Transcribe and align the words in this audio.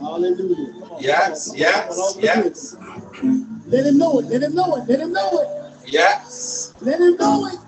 Hallelujah. 0.00 0.84
On, 0.84 1.02
Yes, 1.02 1.50
on, 1.50 1.56
yes, 1.58 1.88
come 1.88 1.98
on, 1.98 2.14
come 2.14 2.18
on, 2.18 2.22
yes. 2.22 2.76
Let 3.66 3.86
him 3.86 3.98
know 3.98 4.20
it. 4.20 4.26
Let 4.26 4.42
him 4.42 4.54
know 4.54 4.76
it. 4.76 4.88
Let 4.88 5.00
him 5.00 5.12
know 5.12 5.40
it. 5.40 5.88
Yes. 5.88 6.74
Let 6.80 7.00
him 7.00 7.16
know 7.16 7.46
it. 7.48 7.60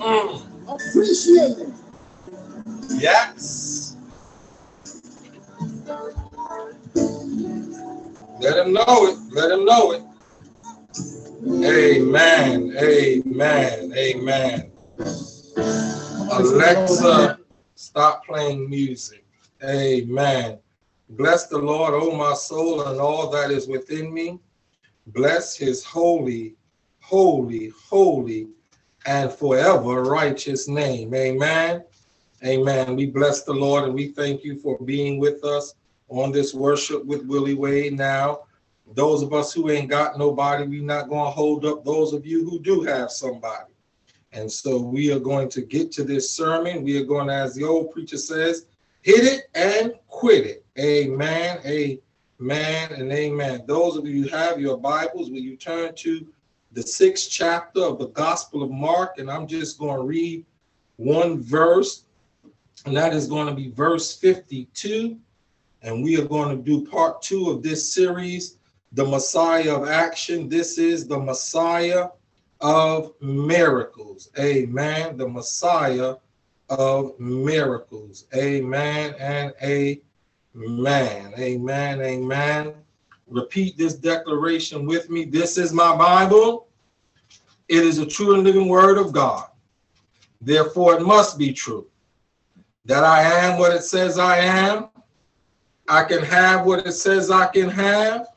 Mm. 0.00 0.42
Appreciate 0.68 1.58
it. 1.58 1.70
Yes. 3.00 3.96
Let 8.40 8.58
him 8.66 8.72
know 8.74 9.06
it. 9.08 9.18
Let 9.32 9.52
him 9.52 9.64
know 9.66 9.92
it. 9.92 10.02
Amen. 11.46 12.76
Amen. 12.76 13.92
Amen. 13.96 14.72
Alexa, 16.32 17.38
stop 17.74 18.26
playing 18.26 18.68
music. 18.68 19.24
Amen. 19.62 20.58
Bless 21.10 21.46
the 21.46 21.58
Lord, 21.58 21.94
O 21.94 22.16
my 22.16 22.34
soul, 22.34 22.82
and 22.88 23.00
all 23.00 23.30
that 23.30 23.50
is 23.50 23.68
within 23.68 24.12
me. 24.12 24.40
Bless 25.08 25.56
his 25.56 25.84
holy, 25.84 26.56
holy, 27.00 27.72
holy, 27.88 28.48
and 29.06 29.32
forever 29.32 30.02
righteous 30.02 30.66
name. 30.66 31.14
Amen. 31.14 31.84
Amen. 32.44 32.96
We 32.96 33.06
bless 33.06 33.44
the 33.44 33.52
Lord 33.52 33.84
and 33.84 33.94
we 33.94 34.08
thank 34.08 34.42
you 34.42 34.58
for 34.58 34.78
being 34.80 35.20
with 35.20 35.44
us 35.44 35.74
on 36.08 36.32
this 36.32 36.52
worship 36.52 37.04
with 37.04 37.24
Willie 37.24 37.54
Wade. 37.54 37.96
Now, 37.96 38.40
those 38.94 39.22
of 39.22 39.32
us 39.32 39.52
who 39.52 39.70
ain't 39.70 39.90
got 39.90 40.18
nobody, 40.18 40.66
we're 40.66 40.82
not 40.82 41.08
going 41.08 41.24
to 41.24 41.30
hold 41.30 41.64
up 41.64 41.84
those 41.84 42.12
of 42.12 42.24
you 42.24 42.48
who 42.48 42.60
do 42.60 42.82
have 42.82 43.10
somebody. 43.10 43.72
And 44.32 44.50
so 44.50 44.78
we 44.78 45.12
are 45.12 45.18
going 45.18 45.48
to 45.50 45.62
get 45.62 45.90
to 45.92 46.04
this 46.04 46.30
sermon. 46.30 46.84
We 46.84 47.00
are 47.00 47.04
going 47.04 47.28
to, 47.28 47.34
as 47.34 47.54
the 47.54 47.64
old 47.64 47.90
preacher 47.90 48.18
says, 48.18 48.66
hit 49.02 49.24
it 49.24 49.44
and 49.54 49.94
quit 50.08 50.46
it. 50.46 50.64
Amen. 50.78 51.58
Amen 51.64 52.92
and 52.92 53.12
amen. 53.12 53.64
Those 53.66 53.96
of 53.96 54.06
you 54.06 54.24
who 54.24 54.28
have 54.28 54.60
your 54.60 54.76
Bibles, 54.76 55.30
will 55.30 55.38
you 55.38 55.56
turn 55.56 55.94
to 55.96 56.26
the 56.72 56.82
sixth 56.82 57.30
chapter 57.30 57.80
of 57.80 57.98
the 57.98 58.08
Gospel 58.08 58.62
of 58.62 58.70
Mark? 58.70 59.18
And 59.18 59.30
I'm 59.30 59.46
just 59.46 59.78
going 59.78 59.96
to 59.96 60.02
read 60.02 60.44
one 60.96 61.42
verse, 61.42 62.04
and 62.84 62.96
that 62.96 63.14
is 63.14 63.26
going 63.26 63.46
to 63.46 63.54
be 63.54 63.70
verse 63.70 64.16
52. 64.16 65.18
And 65.82 66.02
we 66.02 66.20
are 66.20 66.26
going 66.26 66.56
to 66.56 66.62
do 66.62 66.84
part 66.86 67.22
two 67.22 67.50
of 67.50 67.62
this 67.62 67.92
series, 67.92 68.58
The 68.92 69.04
Messiah 69.04 69.76
of 69.76 69.88
Action. 69.88 70.48
This 70.48 70.78
is 70.78 71.06
the 71.06 71.18
Messiah 71.18 72.08
of 72.60 73.12
miracles. 73.20 74.30
Amen. 74.38 75.16
The 75.16 75.28
Messiah 75.28 76.16
of 76.68 77.18
miracles. 77.18 78.26
Amen 78.34 79.14
and 79.18 79.52
amen. 79.62 81.34
Amen. 81.38 82.00
Amen. 82.00 82.74
Repeat 83.28 83.76
this 83.76 83.94
declaration 83.94 84.86
with 84.86 85.10
me. 85.10 85.24
This 85.24 85.58
is 85.58 85.72
my 85.72 85.96
Bible. 85.96 86.68
It 87.68 87.84
is 87.84 87.98
a 87.98 88.06
true 88.06 88.34
and 88.34 88.44
living 88.44 88.68
word 88.68 88.98
of 88.98 89.12
God. 89.12 89.48
Therefore, 90.40 90.94
it 90.94 91.02
must 91.02 91.36
be 91.38 91.52
true 91.52 91.88
that 92.84 93.02
I 93.02 93.22
am 93.22 93.58
what 93.58 93.72
it 93.72 93.82
says 93.82 94.18
I 94.18 94.38
am. 94.38 94.88
I 95.88 96.04
can 96.04 96.22
have 96.22 96.66
what 96.66 96.86
it 96.86 96.92
says 96.92 97.30
I 97.30 97.46
can 97.48 97.68
have 97.68 98.28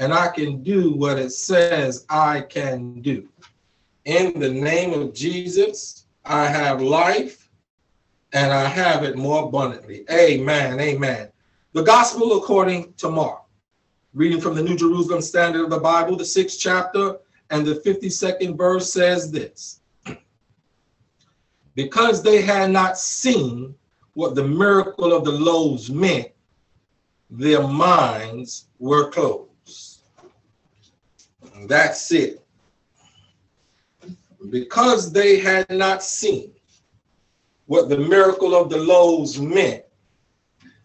and 0.00 0.14
I 0.14 0.28
can 0.28 0.62
do 0.62 0.94
what 0.94 1.18
it 1.18 1.30
says 1.30 2.06
I 2.08 2.40
can 2.40 3.02
do. 3.02 3.28
In 4.06 4.40
the 4.40 4.50
name 4.50 4.94
of 4.94 5.12
Jesus, 5.12 6.06
I 6.24 6.46
have 6.46 6.80
life 6.80 7.50
and 8.32 8.50
I 8.50 8.64
have 8.64 9.04
it 9.04 9.16
more 9.16 9.44
abundantly. 9.44 10.06
Amen. 10.10 10.80
Amen. 10.80 11.28
The 11.74 11.82
gospel 11.82 12.38
according 12.38 12.94
to 12.94 13.10
Mark, 13.10 13.42
reading 14.14 14.40
from 14.40 14.54
the 14.54 14.62
New 14.62 14.74
Jerusalem 14.74 15.20
Standard 15.20 15.64
of 15.64 15.70
the 15.70 15.78
Bible, 15.78 16.16
the 16.16 16.24
sixth 16.24 16.58
chapter 16.58 17.18
and 17.50 17.66
the 17.66 17.74
52nd 17.74 18.56
verse 18.56 18.90
says 18.90 19.30
this 19.30 19.82
Because 21.74 22.22
they 22.22 22.40
had 22.40 22.70
not 22.70 22.96
seen 22.96 23.74
what 24.14 24.34
the 24.34 24.48
miracle 24.48 25.12
of 25.12 25.24
the 25.24 25.30
loaves 25.30 25.90
meant, 25.90 26.28
their 27.28 27.62
minds 27.68 28.68
were 28.78 29.10
closed. 29.10 29.49
That's 31.66 32.10
it. 32.12 32.44
Because 34.50 35.12
they 35.12 35.38
had 35.38 35.68
not 35.70 36.02
seen 36.02 36.52
what 37.66 37.88
the 37.88 37.98
miracle 37.98 38.54
of 38.54 38.70
the 38.70 38.78
loaves 38.78 39.40
meant, 39.40 39.84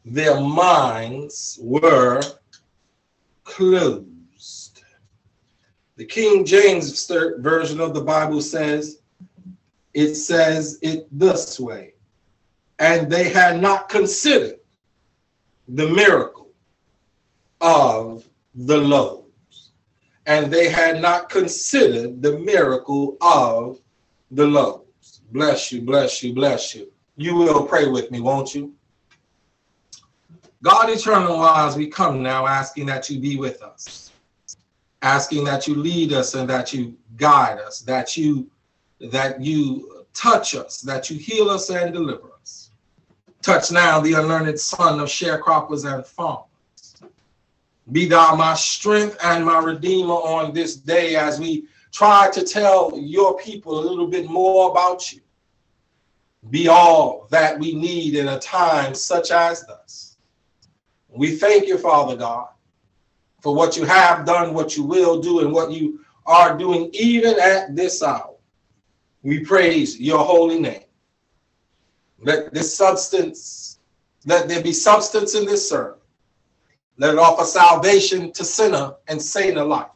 their 0.03 0.39
minds 0.39 1.57
were 1.61 2.21
closed. 3.43 4.83
The 5.95 6.05
King 6.05 6.45
James 6.45 7.07
version 7.37 7.79
of 7.79 7.93
the 7.93 8.01
Bible 8.01 8.41
says, 8.41 8.99
it 9.93 10.15
says 10.15 10.77
it 10.81 11.07
this 11.11 11.59
way, 11.59 11.93
and 12.79 13.09
they 13.09 13.29
had 13.29 13.61
not 13.61 13.87
considered 13.87 14.59
the 15.69 15.89
miracle 15.89 16.49
of 17.61 18.27
the 18.53 18.77
loaves 18.77 19.14
and 20.25 20.51
they 20.51 20.69
had 20.69 21.01
not 21.01 21.29
considered 21.29 22.21
the 22.21 22.39
miracle 22.39 23.17
of 23.21 23.79
the 24.31 24.45
loaves. 24.45 25.21
Bless 25.31 25.71
you, 25.71 25.81
bless 25.81 26.23
you, 26.23 26.33
bless 26.33 26.73
you. 26.73 26.91
You 27.17 27.35
will 27.35 27.65
pray 27.65 27.87
with 27.87 28.11
me, 28.11 28.19
won't 28.19 28.55
you? 28.55 28.73
God 30.63 30.89
eternal 30.89 31.37
wise, 31.37 31.75
we 31.75 31.87
come 31.87 32.23
now 32.23 32.47
asking 32.47 32.87
that 32.87 33.09
you 33.09 33.19
be 33.19 33.37
with 33.37 33.61
us, 33.61 34.11
asking 35.03 35.43
that 35.45 35.67
you 35.67 35.75
lead 35.75 36.11
us 36.11 36.33
and 36.33 36.49
that 36.49 36.73
you 36.73 36.97
guide 37.17 37.59
us, 37.59 37.81
that 37.81 38.17
you 38.17 38.49
that 39.11 39.39
you 39.41 40.05
touch 40.13 40.55
us, 40.55 40.81
that 40.81 41.09
you 41.09 41.19
heal 41.19 41.49
us 41.49 41.69
and 41.69 41.93
deliver 41.93 42.29
us. 42.41 42.71
Touch 43.41 43.71
now 43.71 43.99
the 43.99 44.13
unlearned 44.13 44.59
son 44.59 44.99
of 44.99 45.07
sharecroppers 45.07 45.85
and 45.85 46.03
farmers 46.05 46.47
be 47.91 48.07
thou 48.07 48.35
my 48.35 48.55
strength 48.55 49.17
and 49.23 49.45
my 49.45 49.59
redeemer 49.59 50.13
on 50.13 50.53
this 50.53 50.75
day 50.75 51.15
as 51.15 51.39
we 51.39 51.67
try 51.91 52.29
to 52.31 52.43
tell 52.43 52.97
your 52.97 53.37
people 53.37 53.79
a 53.79 53.87
little 53.87 54.07
bit 54.07 54.29
more 54.29 54.71
about 54.71 55.11
you. 55.13 55.21
Be 56.49 56.67
all 56.67 57.27
that 57.31 57.59
we 57.59 57.73
need 57.73 58.15
in 58.15 58.27
a 58.27 58.39
time 58.39 58.93
such 58.93 59.31
as 59.31 59.65
this. 59.65 60.17
We 61.09 61.35
thank 61.35 61.67
you, 61.67 61.77
Father 61.77 62.15
God, 62.15 62.49
for 63.41 63.55
what 63.55 63.77
you 63.77 63.85
have 63.85 64.25
done, 64.25 64.53
what 64.53 64.75
you 64.75 64.83
will 64.83 65.21
do, 65.21 65.39
and 65.39 65.51
what 65.51 65.71
you 65.71 66.01
are 66.25 66.57
doing 66.57 66.89
even 66.93 67.39
at 67.39 67.75
this 67.75 68.01
hour. 68.03 68.35
We 69.21 69.39
praise 69.39 69.99
your 69.99 70.23
holy 70.23 70.59
name. 70.59 70.83
Let 72.19 72.53
this 72.53 72.75
substance, 72.75 73.79
let 74.25 74.47
there 74.47 74.61
be 74.61 74.73
substance 74.73 75.35
in 75.35 75.45
this 75.45 75.69
sermon 75.69 75.99
let 76.97 77.13
it 77.13 77.19
offer 77.19 77.43
salvation 77.43 78.31
to 78.31 78.43
sinner 78.43 78.95
and 79.07 79.21
saint 79.21 79.57
alike, 79.57 79.91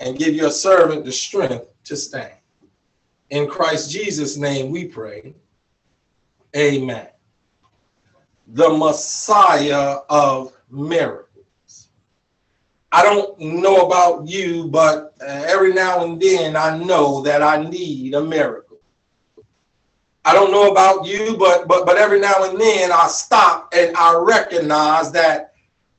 and 0.00 0.18
give 0.18 0.34
your 0.34 0.50
servant 0.50 1.04
the 1.04 1.12
strength 1.12 1.66
to 1.84 1.96
stand. 1.96 2.34
In 3.30 3.48
Christ 3.48 3.90
Jesus' 3.90 4.36
name 4.36 4.70
we 4.70 4.86
pray. 4.86 5.34
Amen. 6.56 7.08
The 8.48 8.70
Messiah 8.70 9.98
of 10.08 10.52
miracles. 10.70 11.88
I 12.92 13.02
don't 13.02 13.38
know 13.40 13.86
about 13.86 14.28
you, 14.28 14.68
but 14.68 15.14
uh, 15.20 15.24
every 15.24 15.72
now 15.72 16.04
and 16.04 16.20
then 16.20 16.54
I 16.54 16.78
know 16.78 17.22
that 17.22 17.42
I 17.42 17.64
need 17.68 18.14
a 18.14 18.22
miracle. 18.22 18.78
I 20.24 20.32
don't 20.32 20.52
know 20.52 20.70
about 20.70 21.04
you, 21.04 21.36
but 21.36 21.66
but 21.66 21.84
but 21.84 21.96
every 21.96 22.20
now 22.20 22.48
and 22.48 22.58
then 22.58 22.92
I 22.92 23.08
stop 23.08 23.74
and 23.74 23.94
I 23.96 24.16
recognize 24.16 25.10
that 25.12 25.53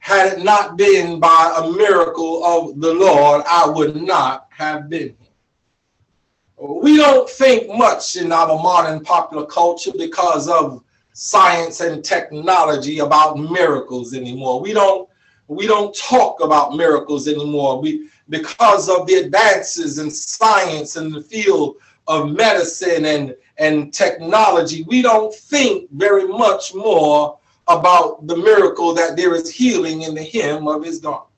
had 0.06 0.34
it 0.34 0.44
not 0.44 0.78
been 0.78 1.20
by 1.20 1.52
a 1.58 1.72
miracle 1.72 2.46
of 2.46 2.80
the 2.80 2.94
Lord, 2.94 3.42
I 3.50 3.68
would 3.68 3.96
not 3.96 4.46
have 4.52 4.88
been 4.88 5.16
here. 5.20 6.78
We 6.84 6.96
don't 6.98 7.28
think 7.28 7.76
much 7.76 8.16
in 8.16 8.32
our 8.32 8.50
modern 8.50 9.04
popular 9.04 9.48
culture 9.48 9.92
because 9.98 10.48
of 10.48 10.84
science 11.14 11.82
and 11.82 12.04
technology 12.04 13.00
about 13.00 13.40
miracles 13.40 14.14
anymore. 14.14 14.62
We 14.62 14.74
don't 14.74 15.10
we 15.48 15.66
don't 15.66 15.96
talk 15.96 16.40
about 16.40 16.76
miracles 16.76 17.28
anymore. 17.28 17.82
We 17.82 18.08
because 18.30 18.88
of 18.88 19.08
the 19.08 19.16
advances 19.16 19.98
in 19.98 20.12
science 20.12 20.98
in 20.98 21.12
the 21.12 21.22
field 21.24 21.78
of 22.06 22.30
medicine 22.30 23.06
and 23.06 23.36
and 23.58 23.92
technology, 23.92 24.84
we 24.84 25.02
don't 25.02 25.34
think 25.34 25.90
very 25.90 26.28
much 26.28 26.76
more 26.76 27.40
about 27.68 28.28
the 28.28 28.38
miracle 28.38 28.94
that 28.94 29.16
there 29.16 29.34
is 29.34 29.50
healing 29.50 30.04
in 30.04 30.14
the 30.14 30.24
hem 30.24 30.68
of 30.68 30.84
his 30.84 31.00
garment. 31.00 31.30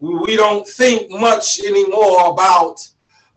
We 0.00 0.36
don't 0.36 0.66
think 0.66 1.10
much 1.10 1.60
anymore 1.60 2.30
about 2.30 2.86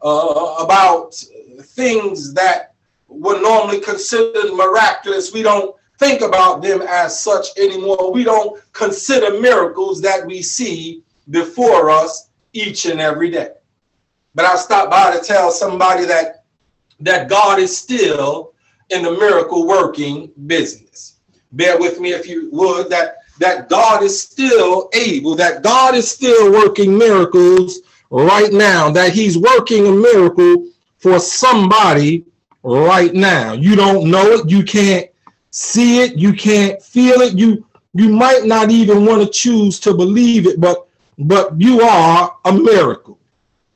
uh, 0.02 0.56
about 0.60 1.16
things 1.62 2.34
that 2.34 2.74
were 3.08 3.40
normally 3.40 3.80
considered 3.80 4.54
miraculous. 4.54 5.34
We 5.34 5.44
don't 5.44 5.76
think 5.98 6.22
about 6.22 6.62
them 6.62 6.82
as 6.82 7.20
such 7.20 7.48
anymore. 7.58 8.12
We 8.12 8.24
don't 8.24 8.62
consider 8.74 9.40
miracles 9.40 10.02
that 10.02 10.26
we 10.26 10.42
see 10.42 11.04
before 11.30 11.90
us 11.90 12.30
each 12.54 12.86
and 12.86 13.00
every 13.00 13.30
day. 13.30 13.52
But 14.36 14.46
I 14.46 14.56
stopped 14.56 14.92
by 14.92 15.18
to 15.18 15.24
tell 15.24 15.52
somebody 15.52 16.06
that 16.06 16.44
that 17.00 17.30
God 17.30 17.60
is 17.60 17.78
still 17.78 18.54
in 18.90 19.04
the 19.04 19.12
miracle 19.12 19.68
working 19.68 20.32
business. 20.48 21.17
Bear 21.58 21.80
with 21.80 22.00
me 22.00 22.12
if 22.12 22.28
you 22.28 22.50
would 22.52 22.90
that 22.92 23.18
that 23.40 23.68
God 23.68 24.04
is 24.04 24.20
still 24.20 24.90
able, 24.94 25.36
that 25.36 25.64
God 25.64 25.96
is 25.96 26.10
still 26.10 26.52
working 26.52 26.98
miracles 26.98 27.80
right 28.12 28.52
now, 28.52 28.92
that 28.92 29.12
he's 29.12 29.38
working 29.38 29.88
a 29.88 29.92
miracle 29.92 30.68
for 31.00 31.20
somebody 31.20 32.26
right 32.64 33.14
now. 33.14 33.54
You 33.54 33.76
don't 33.76 34.10
know 34.10 34.26
it, 34.34 34.50
you 34.50 34.64
can't 34.64 35.10
see 35.50 36.02
it, 36.04 36.16
you 36.16 36.32
can't 36.34 36.82
feel 36.82 37.22
it. 37.22 37.34
You 37.38 37.66
you 37.94 38.10
might 38.10 38.46
not 38.46 38.70
even 38.70 39.06
want 39.06 39.24
to 39.24 39.30
choose 39.30 39.80
to 39.82 39.96
believe 39.96 40.46
it, 40.46 40.62
but 40.62 40.88
but 41.18 41.60
you 41.60 41.82
are 41.82 42.38
a 42.46 42.54
miracle 42.54 43.18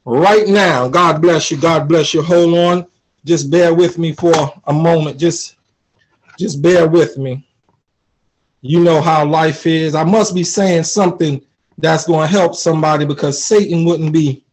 right 0.06 0.48
now. 0.48 0.88
God 0.88 1.20
bless 1.20 1.50
you. 1.50 1.58
God 1.58 1.88
bless 1.90 2.14
you. 2.14 2.22
Hold 2.22 2.54
on. 2.54 2.88
Just 3.26 3.50
bear 3.50 3.74
with 3.74 3.98
me 3.98 4.14
for 4.14 4.54
a 4.66 4.74
moment. 4.74 5.20
Just 5.20 5.56
just 6.38 6.62
bear 6.62 6.88
with 6.88 7.18
me. 7.18 7.48
You 8.62 8.80
know 8.80 9.02
how 9.02 9.26
life 9.26 9.66
is. 9.66 9.96
I 9.96 10.04
must 10.04 10.36
be 10.36 10.44
saying 10.44 10.84
something 10.84 11.44
that's 11.78 12.06
going 12.06 12.28
to 12.28 12.32
help 12.32 12.56
somebody 12.56 13.06
because 13.06 13.44
Satan 13.44 13.86
wouldn't 13.86 14.14
be 14.14 14.44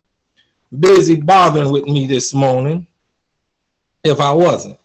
busy 0.78 1.16
bothering 1.16 1.70
with 1.70 1.84
me 1.84 2.06
this 2.06 2.32
morning 2.32 2.86
if 4.04 4.20
I 4.20 4.32
wasn't. 4.32 4.78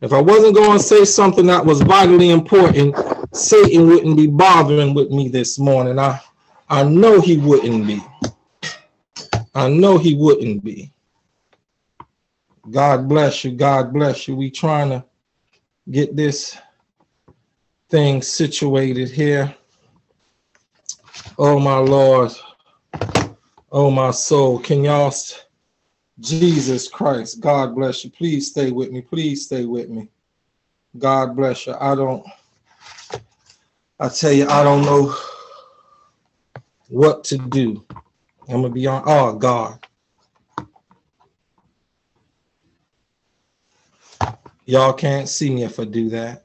If 0.00 0.12
I 0.12 0.20
wasn't 0.20 0.54
going 0.54 0.78
to 0.78 0.84
say 0.84 1.04
something 1.04 1.46
that 1.46 1.64
was 1.64 1.80
vitally 1.80 2.30
important, 2.30 2.94
Satan 3.34 3.86
wouldn't 3.88 4.16
be 4.16 4.26
bothering 4.26 4.92
with 4.92 5.10
me 5.10 5.28
this 5.28 5.58
morning. 5.58 5.98
I, 5.98 6.20
I 6.68 6.82
know 6.82 7.20
he 7.20 7.38
wouldn't 7.38 7.86
be. 7.86 8.02
I 9.54 9.68
know 9.68 9.96
he 9.96 10.14
wouldn't 10.14 10.62
be. 10.62 10.90
God 12.70 13.08
bless 13.08 13.44
you. 13.44 13.52
God 13.52 13.92
bless 13.92 14.28
you. 14.28 14.36
We 14.36 14.50
trying 14.50 14.90
to 14.90 15.04
get 15.90 16.16
this 16.16 16.58
thing 17.90 18.22
situated 18.22 19.10
here. 19.10 19.54
Oh 21.38 21.58
my 21.58 21.78
Lord. 21.78 22.32
Oh 23.70 23.90
my 23.90 24.10
soul. 24.10 24.58
Can 24.58 24.84
y'all 24.84 25.12
Jesus 26.20 26.88
Christ, 26.88 27.40
God 27.40 27.74
bless 27.74 28.04
you. 28.04 28.10
Please 28.10 28.50
stay 28.50 28.70
with 28.70 28.90
me. 28.90 29.00
Please 29.00 29.46
stay 29.46 29.64
with 29.64 29.88
me. 29.88 30.08
God 30.96 31.36
bless 31.36 31.66
you. 31.66 31.74
I 31.80 31.94
don't, 31.94 32.24
I 33.98 34.08
tell 34.08 34.32
you, 34.32 34.46
I 34.48 34.62
don't 34.62 34.82
know 34.82 35.14
what 36.88 37.24
to 37.24 37.38
do. 37.38 37.84
I'm 38.48 38.60
going 38.60 38.62
to 38.64 38.68
be 38.70 38.86
on, 38.86 39.02
oh 39.06 39.34
God. 39.34 39.84
Y'all 44.66 44.92
can't 44.92 45.28
see 45.28 45.52
me 45.52 45.64
if 45.64 45.80
I 45.80 45.84
do 45.84 46.08
that. 46.10 46.43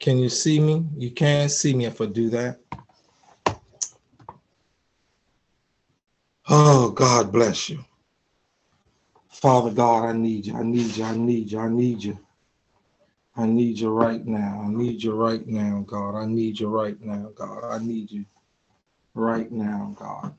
Can 0.00 0.18
you 0.18 0.30
see 0.30 0.58
me? 0.58 0.86
You 0.96 1.10
can't 1.10 1.50
see 1.50 1.74
me 1.74 1.84
if 1.84 2.00
I 2.00 2.06
do 2.06 2.30
that. 2.30 2.58
Oh, 6.48 6.90
God 6.90 7.30
bless 7.30 7.68
you. 7.68 7.84
Father 9.28 9.70
God, 9.70 10.06
I 10.06 10.12
need 10.12 10.46
you. 10.46 10.56
I 10.56 10.62
need 10.62 10.96
you. 10.96 11.04
I 11.04 11.16
need 11.16 11.52
you. 11.52 11.60
I 11.60 11.68
need 11.68 12.02
you. 12.02 12.18
I 13.36 13.46
need 13.46 13.78
you 13.78 13.90
right 13.90 14.26
now. 14.26 14.64
I 14.66 14.70
need 14.70 15.02
you 15.02 15.12
right 15.12 15.46
now, 15.46 15.84
God. 15.86 16.16
I 16.16 16.26
need 16.26 16.58
you 16.58 16.68
right 16.68 17.00
now, 17.00 17.30
God. 17.34 17.64
I 17.64 17.78
need 17.78 18.10
you 18.10 18.24
right 19.14 19.52
now, 19.52 19.94
God. 19.98 20.34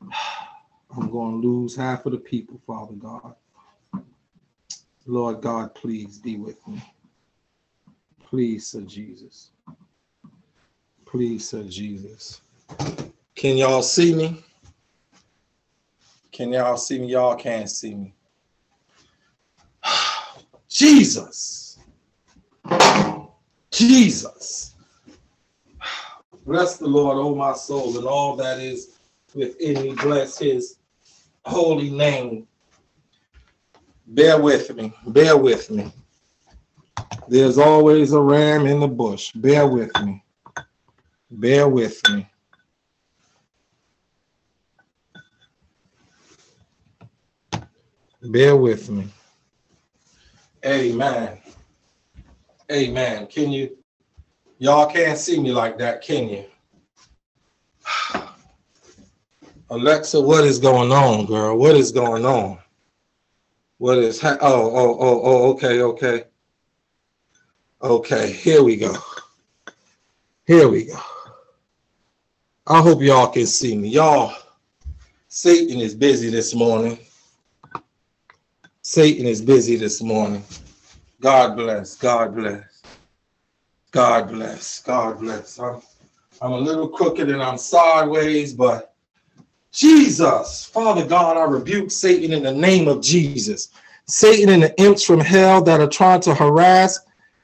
I'm 0.96 1.10
going 1.10 1.42
to 1.42 1.48
lose 1.48 1.76
half 1.76 2.06
of 2.06 2.12
the 2.12 2.18
people, 2.18 2.60
Father 2.66 2.94
God. 2.94 3.34
Lord 5.06 5.40
God, 5.40 5.74
please 5.74 6.18
be 6.18 6.36
with 6.36 6.66
me. 6.68 6.80
Please, 8.30 8.68
Sir 8.68 8.82
Jesus. 8.82 9.50
Please, 11.04 11.48
Sir 11.48 11.64
Jesus. 11.64 12.40
Can 13.34 13.56
y'all 13.56 13.82
see 13.82 14.14
me? 14.14 14.44
Can 16.30 16.52
y'all 16.52 16.76
see 16.76 17.00
me? 17.00 17.08
Y'all 17.08 17.34
can't 17.34 17.68
see 17.68 17.96
me. 17.96 18.14
Jesus. 20.68 21.80
Jesus. 23.72 24.76
Bless 26.46 26.78
the 26.78 26.86
Lord, 26.86 27.16
oh 27.16 27.34
my 27.34 27.54
soul, 27.54 27.98
and 27.98 28.06
all 28.06 28.36
that 28.36 28.60
is 28.60 28.96
within 29.34 29.82
me. 29.82 29.94
Bless 29.96 30.38
his 30.38 30.76
holy 31.44 31.90
name. 31.90 32.46
Bear 34.06 34.40
with 34.40 34.72
me. 34.76 34.92
Bear 35.08 35.36
with 35.36 35.68
me. 35.68 35.92
There's 37.30 37.58
always 37.58 38.12
a 38.12 38.20
ram 38.20 38.66
in 38.66 38.80
the 38.80 38.88
bush. 38.88 39.30
Bear 39.36 39.64
with 39.64 39.92
me. 40.02 40.24
Bear 41.30 41.68
with 41.68 42.02
me. 42.10 42.28
Bear 48.20 48.56
with 48.56 48.90
me. 48.90 49.06
Amen. 50.66 51.38
Amen. 52.72 53.28
Can 53.28 53.52
you, 53.52 53.78
y'all 54.58 54.90
can't 54.90 55.16
see 55.16 55.38
me 55.38 55.52
like 55.52 55.78
that, 55.78 56.02
can 56.02 56.28
you? 56.28 56.44
Alexa, 59.70 60.20
what 60.20 60.42
is 60.42 60.58
going 60.58 60.90
on, 60.90 61.26
girl? 61.26 61.56
What 61.56 61.76
is 61.76 61.92
going 61.92 62.26
on? 62.26 62.58
What 63.78 63.98
is, 63.98 64.20
ha- 64.20 64.38
oh, 64.40 64.70
oh, 64.74 64.96
oh, 64.98 65.20
oh, 65.22 65.50
okay, 65.52 65.80
okay. 65.82 66.24
Okay, 67.82 68.30
here 68.30 68.62
we 68.62 68.76
go. 68.76 68.94
Here 70.46 70.68
we 70.68 70.84
go. 70.84 71.00
I 72.66 72.82
hope 72.82 73.00
y'all 73.00 73.28
can 73.28 73.46
see 73.46 73.74
me. 73.74 73.88
Y'all, 73.88 74.34
Satan 75.28 75.80
is 75.80 75.94
busy 75.94 76.28
this 76.28 76.54
morning. 76.54 76.98
Satan 78.82 79.24
is 79.24 79.40
busy 79.40 79.76
this 79.76 80.02
morning. 80.02 80.44
God 81.22 81.56
bless. 81.56 81.96
God 81.96 82.34
bless. 82.34 82.82
God 83.92 84.28
bless. 84.28 84.82
God 84.82 85.18
bless. 85.18 85.58
I'm, 85.58 85.80
I'm 86.42 86.52
a 86.52 86.58
little 86.58 86.88
crooked 86.88 87.30
and 87.30 87.42
I'm 87.42 87.56
sideways, 87.56 88.52
but 88.52 88.94
Jesus, 89.72 90.66
Father 90.66 91.06
God, 91.06 91.38
I 91.38 91.44
rebuke 91.44 91.90
Satan 91.90 92.34
in 92.34 92.42
the 92.42 92.52
name 92.52 92.88
of 92.88 93.00
Jesus. 93.00 93.70
Satan 94.06 94.50
and 94.50 94.64
the 94.64 94.78
imps 94.82 95.02
from 95.02 95.20
hell 95.20 95.62
that 95.62 95.80
are 95.80 95.88
trying 95.88 96.20
to 96.22 96.34
harass 96.34 96.98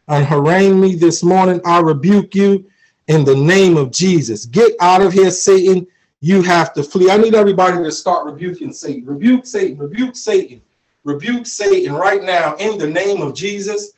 and 0.09 0.25
harangue 0.25 0.81
me 0.81 0.95
this 0.95 1.23
morning, 1.23 1.61
I 1.65 1.81
rebuke 1.81 2.35
you 2.35 2.71
in 3.09 3.25
the 3.25 3.37
name 3.37 3.77
of 3.77 3.91
Jesus. 3.91 4.47
Get 4.47 4.73
out 4.81 5.03
of 5.03 5.13
here, 5.13 5.31
Satan. 5.31 5.87
You 6.21 6.43
have 6.43 6.73
to 6.75 6.83
flee. 6.83 7.11
I 7.11 7.17
need 7.17 7.35
everybody 7.35 7.83
to 7.83 7.93
start 7.93 8.27
rebuking 8.27 8.73
Satan. 8.73 9.05
Rebuke 9.05 9.47
Satan. 9.47 9.79
Rebuke 9.79 10.17
Satan 10.17 10.61
rebuke 11.07 11.47
Satan 11.47 11.95
right 11.95 12.23
now 12.23 12.57
in 12.57 12.77
the 12.77 12.87
name 12.87 13.23
of 13.23 13.33
Jesus. 13.33 13.93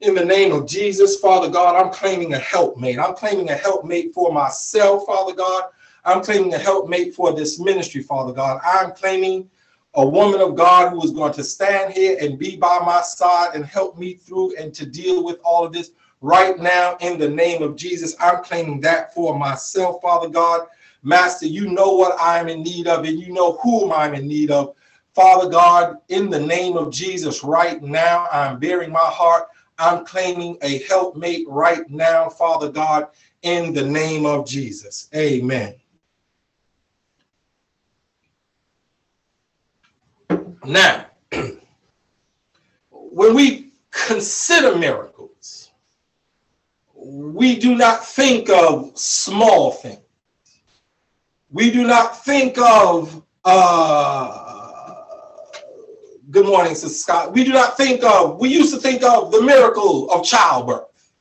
In 0.00 0.16
the 0.16 0.24
name 0.24 0.52
of 0.52 0.66
Jesus, 0.66 1.20
Father 1.20 1.48
God, 1.48 1.76
I'm 1.76 1.92
claiming 1.92 2.34
a 2.34 2.38
helpmate. 2.38 2.98
I'm 2.98 3.14
claiming 3.14 3.48
a 3.50 3.54
helpmate 3.54 4.12
for 4.12 4.32
myself, 4.32 5.06
Father 5.06 5.34
God. 5.34 5.64
I'm 6.04 6.20
claiming 6.20 6.52
a 6.52 6.58
helpmate 6.58 7.14
for 7.14 7.32
this 7.32 7.60
ministry, 7.60 8.02
Father 8.02 8.32
God. 8.32 8.60
I'm 8.64 8.90
claiming 8.92 9.48
a 9.94 10.06
woman 10.06 10.40
of 10.40 10.54
God 10.54 10.90
who 10.90 11.04
is 11.04 11.10
going 11.10 11.34
to 11.34 11.44
stand 11.44 11.92
here 11.92 12.16
and 12.20 12.38
be 12.38 12.56
by 12.56 12.78
my 12.84 13.02
side 13.02 13.54
and 13.54 13.64
help 13.64 13.98
me 13.98 14.14
through 14.14 14.56
and 14.56 14.72
to 14.74 14.86
deal 14.86 15.22
with 15.22 15.38
all 15.44 15.64
of 15.66 15.72
this 15.72 15.90
right 16.22 16.58
now 16.58 16.96
in 17.00 17.18
the 17.18 17.28
name 17.28 17.62
of 17.62 17.76
Jesus. 17.76 18.16
I'm 18.18 18.42
claiming 18.42 18.80
that 18.80 19.14
for 19.14 19.38
myself, 19.38 20.00
Father 20.00 20.28
God. 20.28 20.66
Master, 21.02 21.46
you 21.46 21.68
know 21.68 21.92
what 21.92 22.16
I'm 22.18 22.48
in 22.48 22.62
need 22.62 22.86
of 22.86 23.04
and 23.04 23.18
you 23.18 23.32
know 23.32 23.58
whom 23.62 23.92
I'm 23.92 24.14
in 24.14 24.26
need 24.26 24.50
of. 24.50 24.74
Father 25.14 25.50
God, 25.50 25.98
in 26.08 26.30
the 26.30 26.40
name 26.40 26.76
of 26.76 26.90
Jesus, 26.90 27.44
right 27.44 27.82
now, 27.82 28.28
I'm 28.32 28.58
bearing 28.58 28.90
my 28.90 29.00
heart. 29.00 29.48
I'm 29.78 30.06
claiming 30.06 30.56
a 30.62 30.78
helpmate 30.84 31.46
right 31.48 31.88
now, 31.90 32.30
Father 32.30 32.70
God, 32.70 33.08
in 33.42 33.74
the 33.74 33.84
name 33.84 34.24
of 34.24 34.46
Jesus. 34.46 35.10
Amen. 35.14 35.74
Now, 40.64 41.06
when 42.90 43.34
we 43.34 43.72
consider 43.90 44.76
miracles, 44.76 45.70
we 46.94 47.58
do 47.58 47.74
not 47.74 48.06
think 48.06 48.48
of 48.48 48.96
small 48.96 49.72
things. 49.72 49.98
we 51.50 51.70
do 51.70 51.86
not 51.86 52.24
think 52.24 52.56
of 52.58 53.22
uh 53.44 55.04
good 56.30 56.46
morning 56.46 56.74
sister 56.74 56.96
scott 56.96 57.32
we 57.32 57.44
do 57.44 57.52
not 57.52 57.76
think 57.76 58.02
of 58.04 58.40
we 58.40 58.48
used 58.48 58.72
to 58.72 58.80
think 58.80 59.02
of 59.02 59.30
the 59.32 59.42
miracle 59.42 60.10
of 60.10 60.24
childbirth 60.24 61.12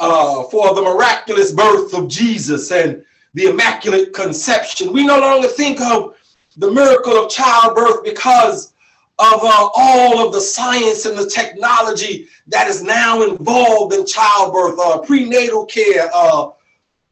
uh 0.00 0.42
for 0.44 0.74
the 0.74 0.82
miraculous 0.82 1.52
birth 1.52 1.94
of 1.94 2.08
jesus 2.08 2.72
and 2.72 3.04
the 3.34 3.44
immaculate 3.44 4.12
conception 4.12 4.92
we 4.92 5.06
no 5.06 5.20
longer 5.20 5.48
think 5.48 5.80
of 5.80 6.15
the 6.56 6.70
miracle 6.70 7.12
of 7.12 7.30
childbirth 7.30 8.04
because 8.04 8.72
of 9.18 9.40
uh, 9.42 9.68
all 9.74 10.26
of 10.26 10.32
the 10.32 10.40
science 10.40 11.06
and 11.06 11.16
the 11.16 11.28
technology 11.28 12.28
that 12.46 12.68
is 12.68 12.82
now 12.82 13.22
involved 13.22 13.94
in 13.94 14.04
childbirth, 14.04 14.78
uh, 14.78 14.98
prenatal 14.98 15.64
care, 15.64 16.10
uh, 16.14 16.50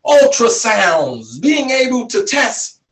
ultrasounds, 0.04 1.40
being 1.40 1.70
able 1.70 2.06
to 2.06 2.26
test 2.26 2.82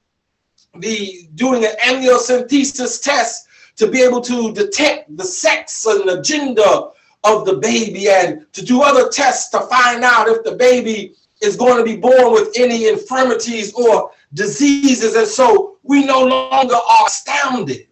the 0.78 1.28
doing 1.34 1.64
an 1.64 1.72
amniocentesis 1.84 3.02
test 3.02 3.48
to 3.76 3.86
be 3.86 4.00
able 4.00 4.20
to 4.20 4.52
detect 4.54 5.14
the 5.16 5.24
sex 5.24 5.84
and 5.84 6.08
the 6.08 6.22
gender 6.22 6.88
of 7.24 7.44
the 7.44 7.56
baby 7.56 8.08
and 8.08 8.46
to 8.52 8.64
do 8.64 8.82
other 8.82 9.08
tests 9.08 9.50
to 9.50 9.60
find 9.60 10.02
out 10.02 10.28
if 10.28 10.42
the 10.44 10.52
baby 10.52 11.14
is 11.42 11.56
going 11.56 11.76
to 11.76 11.84
be 11.84 11.96
born 11.96 12.32
with 12.32 12.52
any 12.56 12.88
infirmities 12.88 13.72
or 13.74 14.10
diseases. 14.34 15.14
And 15.14 15.26
so 15.26 15.71
we 15.82 16.04
no 16.04 16.24
longer 16.24 16.74
are 16.74 17.06
astounded 17.06 17.86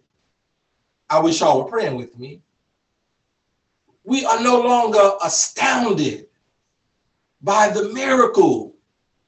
I 1.11 1.19
wish 1.19 1.41
y'all 1.41 1.61
were 1.61 1.69
praying 1.69 1.97
with 1.97 2.17
me. 2.17 2.39
We 4.05 4.25
are 4.25 4.41
no 4.41 4.61
longer 4.61 5.11
astounded 5.21 6.27
by 7.41 7.67
the 7.67 7.89
miracle 7.89 8.75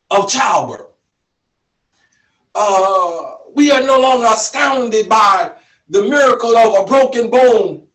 of 0.10 0.30
childbirth. 0.30 0.88
Uh, 2.56 3.36
we 3.54 3.70
are 3.70 3.82
no 3.82 4.00
longer 4.00 4.28
astounded 4.28 5.10
by 5.10 5.52
the 5.90 6.04
miracle 6.04 6.56
of 6.56 6.86
a 6.86 6.88
broken 6.88 7.30
bone 7.30 7.86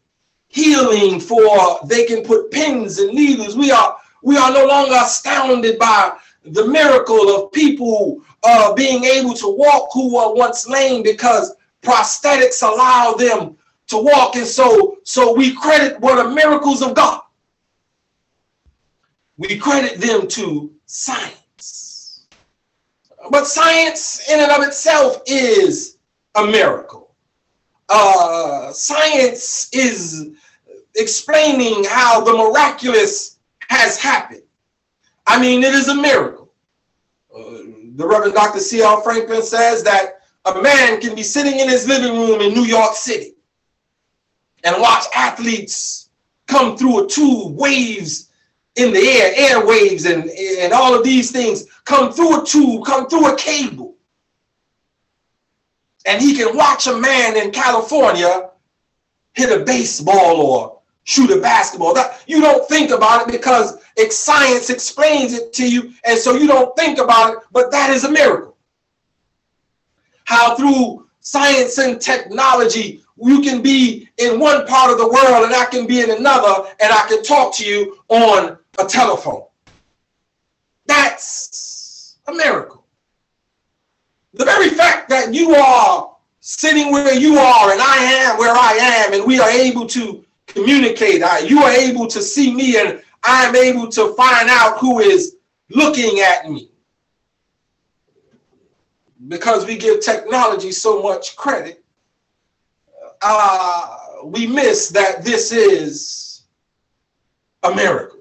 healing 0.48 1.18
for 1.18 1.80
they 1.86 2.04
can 2.04 2.22
put 2.22 2.50
pins 2.50 2.98
and 2.98 3.14
needles. 3.14 3.56
We 3.56 3.70
are 3.70 3.96
we 4.22 4.36
are 4.36 4.52
no 4.52 4.66
longer 4.66 4.96
astounded 5.00 5.78
by 5.78 6.12
the 6.44 6.66
miracle 6.66 7.34
of 7.34 7.52
people 7.52 8.22
uh, 8.44 8.72
being 8.74 9.04
able 9.04 9.34
to 9.34 9.48
walk 9.48 9.90
who 9.92 10.14
were 10.14 10.34
once 10.34 10.68
lame 10.68 11.02
because 11.02 11.54
prosthetics 11.82 12.62
allow 12.62 13.14
them 13.14 13.56
to 13.88 13.96
walk. 13.98 14.36
And 14.36 14.46
so, 14.46 14.98
so 15.04 15.34
we 15.34 15.54
credit 15.54 16.00
what 16.00 16.18
are 16.18 16.30
miracles 16.30 16.82
of 16.82 16.94
God. 16.94 17.22
We 19.36 19.56
credit 19.56 20.00
them 20.00 20.26
to 20.28 20.72
science. 20.86 22.26
But 23.30 23.46
science 23.46 24.28
in 24.28 24.40
and 24.40 24.50
of 24.50 24.62
itself 24.66 25.22
is 25.26 25.98
a 26.34 26.44
miracle. 26.46 27.14
Uh, 27.88 28.72
science 28.72 29.68
is 29.72 30.30
explaining 30.96 31.84
how 31.84 32.20
the 32.20 32.32
miraculous 32.32 33.38
has 33.68 33.98
happened. 33.98 34.42
I 35.26 35.40
mean, 35.40 35.62
it 35.62 35.74
is 35.74 35.88
a 35.88 35.94
miracle. 35.94 36.47
The 37.98 38.06
Reverend 38.06 38.34
Dr. 38.34 38.60
C.L. 38.60 39.00
Franklin 39.00 39.42
says 39.42 39.82
that 39.82 40.20
a 40.44 40.62
man 40.62 41.00
can 41.00 41.16
be 41.16 41.24
sitting 41.24 41.58
in 41.58 41.68
his 41.68 41.88
living 41.88 42.12
room 42.12 42.40
in 42.40 42.54
New 42.54 42.62
York 42.62 42.94
City 42.94 43.34
and 44.62 44.80
watch 44.80 45.02
athletes 45.16 46.08
come 46.46 46.76
through 46.76 47.04
a 47.04 47.08
tube, 47.08 47.56
waves 47.56 48.30
in 48.76 48.92
the 48.92 49.00
air, 49.00 49.32
air 49.36 49.66
waves, 49.66 50.06
and, 50.06 50.30
and 50.30 50.72
all 50.72 50.94
of 50.94 51.02
these 51.02 51.32
things 51.32 51.66
come 51.84 52.12
through 52.12 52.40
a 52.40 52.46
tube, 52.46 52.84
come 52.86 53.08
through 53.08 53.34
a 53.34 53.36
cable. 53.36 53.96
And 56.06 56.22
he 56.22 56.36
can 56.36 56.56
watch 56.56 56.86
a 56.86 56.96
man 56.96 57.36
in 57.36 57.50
California 57.50 58.50
hit 59.32 59.60
a 59.60 59.64
baseball 59.64 60.40
or 60.40 60.77
shoot 61.08 61.30
a 61.30 61.40
basketball. 61.40 61.94
That, 61.94 62.22
you 62.26 62.40
don't 62.42 62.68
think 62.68 62.90
about 62.90 63.26
it 63.26 63.32
because 63.32 63.78
science 64.10 64.68
explains 64.68 65.32
it 65.32 65.52
to 65.54 65.68
you, 65.68 65.94
and 66.04 66.18
so 66.18 66.34
you 66.34 66.46
don't 66.46 66.76
think 66.76 66.98
about 66.98 67.32
it, 67.32 67.38
but 67.50 67.70
that 67.72 67.90
is 67.90 68.04
a 68.04 68.10
miracle. 68.10 68.56
How 70.24 70.54
through 70.54 71.08
science 71.20 71.78
and 71.78 71.98
technology, 71.98 73.02
you 73.16 73.40
can 73.40 73.62
be 73.62 74.08
in 74.18 74.38
one 74.38 74.66
part 74.66 74.92
of 74.92 74.98
the 74.98 75.08
world 75.08 75.44
and 75.44 75.54
I 75.54 75.64
can 75.64 75.86
be 75.86 76.02
in 76.02 76.10
another 76.10 76.68
and 76.78 76.92
I 76.92 77.06
can 77.08 77.22
talk 77.22 77.54
to 77.56 77.64
you 77.64 77.98
on 78.08 78.58
a 78.78 78.84
telephone. 78.84 79.44
That's 80.86 82.18
a 82.26 82.34
miracle. 82.34 82.84
The 84.34 84.44
very 84.44 84.68
fact 84.68 85.08
that 85.08 85.32
you 85.32 85.54
are 85.54 86.14
sitting 86.40 86.92
where 86.92 87.14
you 87.14 87.38
are 87.38 87.72
and 87.72 87.80
I 87.80 87.96
am 87.96 88.38
where 88.38 88.54
I 88.54 88.72
am 88.74 89.14
and 89.14 89.26
we 89.26 89.40
are 89.40 89.50
able 89.50 89.86
to 89.86 90.24
communicate, 90.48 91.22
you 91.48 91.62
are 91.62 91.70
able 91.70 92.06
to 92.08 92.22
see 92.22 92.54
me 92.54 92.76
and 92.76 93.02
I 93.22 93.46
am 93.46 93.56
able 93.56 93.88
to 93.88 94.14
find 94.14 94.48
out 94.48 94.78
who 94.78 95.00
is 95.00 95.36
looking 95.70 96.20
at 96.20 96.50
me. 96.50 96.70
Because 99.28 99.66
we 99.66 99.76
give 99.76 100.00
technology 100.00 100.72
so 100.72 101.02
much 101.02 101.36
credit, 101.36 101.84
uh, 103.20 103.96
we 104.24 104.46
miss 104.46 104.88
that 104.90 105.24
this 105.24 105.52
is 105.52 106.44
a 107.64 107.74
miracle. 107.74 108.20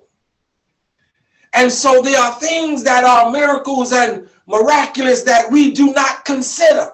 And 1.54 1.72
so 1.72 2.02
there 2.02 2.20
are 2.20 2.34
things 2.40 2.84
that 2.84 3.04
are 3.04 3.32
miracles 3.32 3.94
and 3.94 4.28
miraculous 4.48 5.24
that 5.24 5.52
we 5.52 5.72
do 5.72 5.94
not 5.94 6.26
consider 6.26 6.92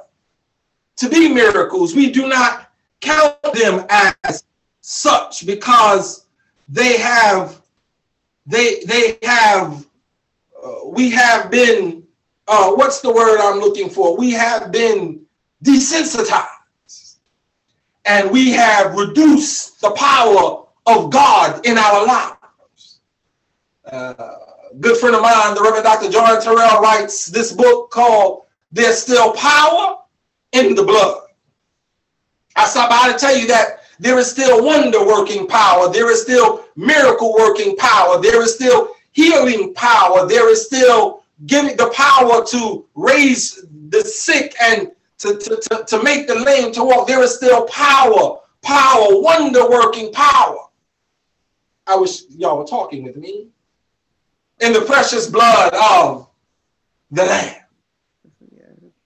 to 0.97 1.09
be 1.09 1.33
miracles. 1.33 1.95
We 1.95 2.11
do 2.11 2.27
not 2.27 2.71
count 3.01 3.41
them 3.53 3.85
as 3.89 4.43
such 4.83 5.45
because 5.45 6.25
they 6.67 6.97
have 6.97 7.61
they 8.45 8.83
they 8.83 9.17
have 9.23 9.85
uh, 10.61 10.87
we 10.87 11.09
have 11.09 11.49
been 11.49 12.03
uh, 12.49 12.71
what's 12.71 12.99
the 12.99 13.11
word 13.11 13.39
I'm 13.39 13.59
looking 13.59 13.89
for? 13.89 14.17
We 14.17 14.31
have 14.31 14.71
been 14.71 15.25
desensitized 15.63 17.15
and 18.03 18.29
we 18.29 18.51
have 18.51 18.95
reduced 18.95 19.79
the 19.79 19.91
power 19.91 20.65
of 20.85 21.09
God 21.09 21.65
in 21.65 21.77
our 21.77 22.05
lives. 22.05 22.99
Uh, 23.89 24.35
good 24.81 24.97
friend 24.97 25.15
of 25.15 25.21
mine, 25.21 25.55
the 25.55 25.61
Reverend 25.61 25.85
Dr. 25.85 26.09
John 26.09 26.41
Terrell, 26.41 26.81
writes 26.81 27.27
this 27.27 27.53
book 27.53 27.89
called 27.89 28.43
There's 28.73 28.97
Still 28.97 29.31
Power 29.31 29.99
in 30.51 30.75
the 30.75 30.83
Blood. 30.83 31.21
I 32.57 32.65
stop 32.65 32.89
by 32.89 33.13
to 33.13 33.17
tell 33.17 33.37
you 33.37 33.47
that 33.47 33.82
there 33.99 34.17
is 34.17 34.29
still 34.29 34.63
wonder 34.63 35.05
working 35.05 35.47
power, 35.47 35.91
there 35.91 36.11
is 36.11 36.21
still 36.21 36.65
miracle 36.75 37.33
working 37.33 37.75
power, 37.77 38.21
there 38.21 38.41
is 38.41 38.55
still 38.55 38.95
healing 39.11 39.73
power, 39.73 40.27
there 40.27 40.49
is 40.49 40.65
still 40.65 41.23
giving 41.45 41.77
the 41.77 41.89
power 41.89 42.43
to 42.45 42.85
raise 42.95 43.65
the 43.89 44.01
sick 44.01 44.55
and 44.61 44.91
to, 45.19 45.37
to, 45.37 45.61
to, 45.69 45.83
to 45.85 46.03
make 46.03 46.27
the 46.27 46.35
lame 46.35 46.71
to 46.73 46.83
walk. 46.83 47.07
There 47.07 47.21
is 47.21 47.35
still 47.35 47.65
power, 47.67 48.39
power, 48.61 49.21
wonder 49.21 49.69
working 49.69 50.11
power. 50.11 50.57
I 51.87 51.95
wish 51.95 52.23
y'all 52.29 52.57
were 52.57 52.65
talking 52.65 53.03
with 53.03 53.17
me. 53.17 53.47
In 54.61 54.73
the 54.73 54.81
precious 54.81 55.27
blood 55.27 55.73
of 55.73 56.27
the 57.11 57.25
Lamb. 57.25 57.55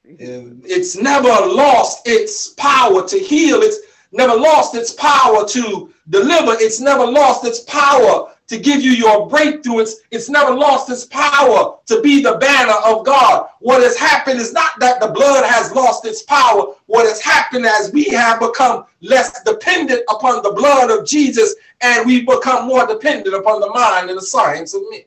It's 0.03 0.95
never 0.95 1.27
lost 1.27 2.07
its 2.07 2.49
power 2.49 3.07
to 3.07 3.19
heal. 3.19 3.61
It's 3.61 3.79
never 4.17 4.35
lost 4.35 4.75
its 4.75 4.93
power 4.93 5.47
to 5.47 5.93
deliver. 6.09 6.53
It's 6.59 6.81
never 6.81 7.05
lost 7.05 7.45
its 7.45 7.61
power 7.61 8.33
to 8.47 8.57
give 8.57 8.81
you 8.81 8.91
your 8.91 9.27
breakthrough. 9.27 9.79
It's, 9.79 9.97
it's 10.11 10.29
never 10.29 10.53
lost 10.53 10.89
its 10.89 11.05
power 11.05 11.77
to 11.85 12.01
be 12.01 12.21
the 12.21 12.37
banner 12.37 12.75
of 12.85 13.05
God. 13.05 13.49
What 13.59 13.83
has 13.83 13.97
happened 13.97 14.39
is 14.39 14.53
not 14.53 14.79
that 14.79 14.99
the 14.99 15.09
blood 15.09 15.45
has 15.45 15.71
lost 15.73 16.05
its 16.05 16.23
power. 16.23 16.73
What 16.85 17.05
has 17.05 17.21
happened 17.21 17.65
as 17.65 17.91
we 17.91 18.05
have 18.05 18.39
become 18.39 18.85
less 19.01 19.43
dependent 19.43 20.01
upon 20.09 20.41
the 20.43 20.53
blood 20.53 20.89
of 20.89 21.05
Jesus 21.05 21.55
and 21.81 22.05
we 22.05 22.21
become 22.21 22.67
more 22.67 22.87
dependent 22.87 23.35
upon 23.35 23.59
the 23.59 23.69
mind 23.69 24.09
and 24.09 24.17
the 24.17 24.23
science 24.23 24.73
of 24.73 24.81
men. 24.89 25.01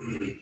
Mm. 0.00 0.38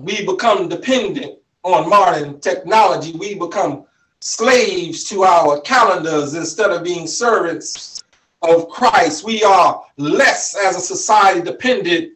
we 0.00 0.26
become 0.26 0.68
dependent 0.68 1.38
on 1.62 1.88
modern 1.88 2.38
technology. 2.40 3.12
We 3.12 3.34
become 3.34 3.86
slaves 4.22 5.02
to 5.02 5.24
our 5.24 5.60
calendars 5.62 6.34
instead 6.34 6.70
of 6.70 6.84
being 6.84 7.08
servants 7.08 8.04
of 8.42 8.68
Christ, 8.68 9.24
we 9.24 9.42
are 9.42 9.84
less 9.96 10.56
as 10.56 10.76
a 10.76 10.80
society 10.80 11.42
dependent 11.42 12.12